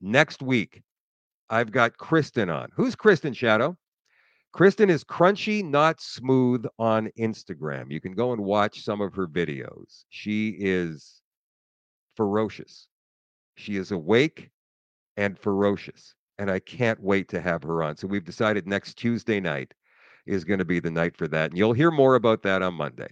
[0.00, 0.82] Next week,
[1.50, 2.68] I've got Kristen on.
[2.76, 3.76] Who's Kristen Shadoe?
[4.52, 7.90] Kristen is crunchy, not smooth on Instagram.
[7.90, 10.04] You can go and watch some of her videos.
[10.10, 11.20] She is
[12.14, 12.86] ferocious.
[13.56, 14.48] She is awake
[15.16, 16.14] and ferocious.
[16.38, 17.96] And I can't wait to have her on.
[17.96, 19.74] So we've decided next Tuesday night
[20.24, 21.50] is going to be the night for that.
[21.50, 23.08] And you'll hear more about that on Monday.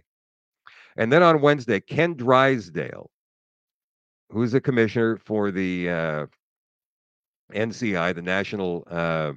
[0.97, 3.11] And then on Wednesday, Ken Drysdale,
[4.31, 6.27] who's a commissioner for the uh,
[7.53, 9.33] NCI, the National uh,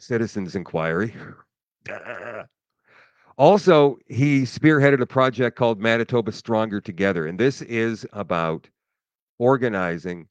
[0.00, 1.14] Citizens Inquiry.
[3.38, 7.26] also, he spearheaded a project called Manitoba Stronger Together.
[7.26, 8.68] And this is about
[9.38, 10.26] organizing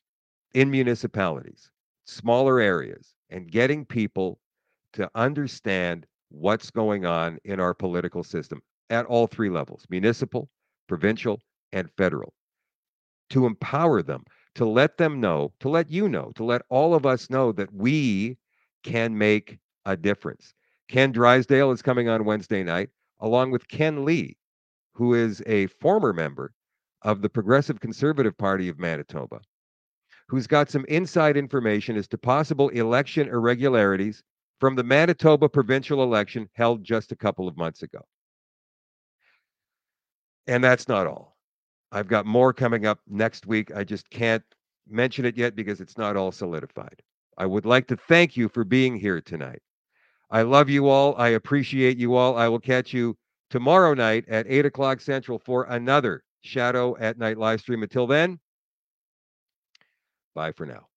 [0.53, 1.71] in municipalities,
[2.05, 4.39] smaller areas, and getting people
[4.91, 10.49] to understand what's going on in our political system at all three levels municipal,
[10.87, 11.41] provincial,
[11.71, 12.33] and federal.
[13.31, 14.23] To empower them,
[14.55, 17.73] to let them know, to let you know, to let all of us know that
[17.73, 18.37] we
[18.83, 20.53] can make a difference.
[20.87, 22.89] Ken Drysdale is coming on Wednesday night,
[23.19, 24.37] along with Ken Lee,
[24.93, 26.53] who is a former member
[27.01, 29.39] of the Progressive Conservative Party of Manitoba,
[30.27, 34.23] who's got some inside information as to possible election irregularities
[34.59, 37.99] from the Manitoba provincial election held just a couple of months ago.
[40.47, 41.37] And that's not all.
[41.91, 43.71] I've got more coming up next week.
[43.75, 44.43] I just can't
[44.89, 47.01] mention it yet because it's not all solidified.
[47.37, 49.61] I would like to thank you for being here tonight.
[50.29, 51.15] I love you all.
[51.17, 52.37] I appreciate you all.
[52.37, 53.15] I will catch you
[53.49, 57.83] tomorrow night at 8 o'clock Central for another Shadoe at Night live stream.
[57.83, 58.39] Until then,
[60.33, 60.87] bye for now.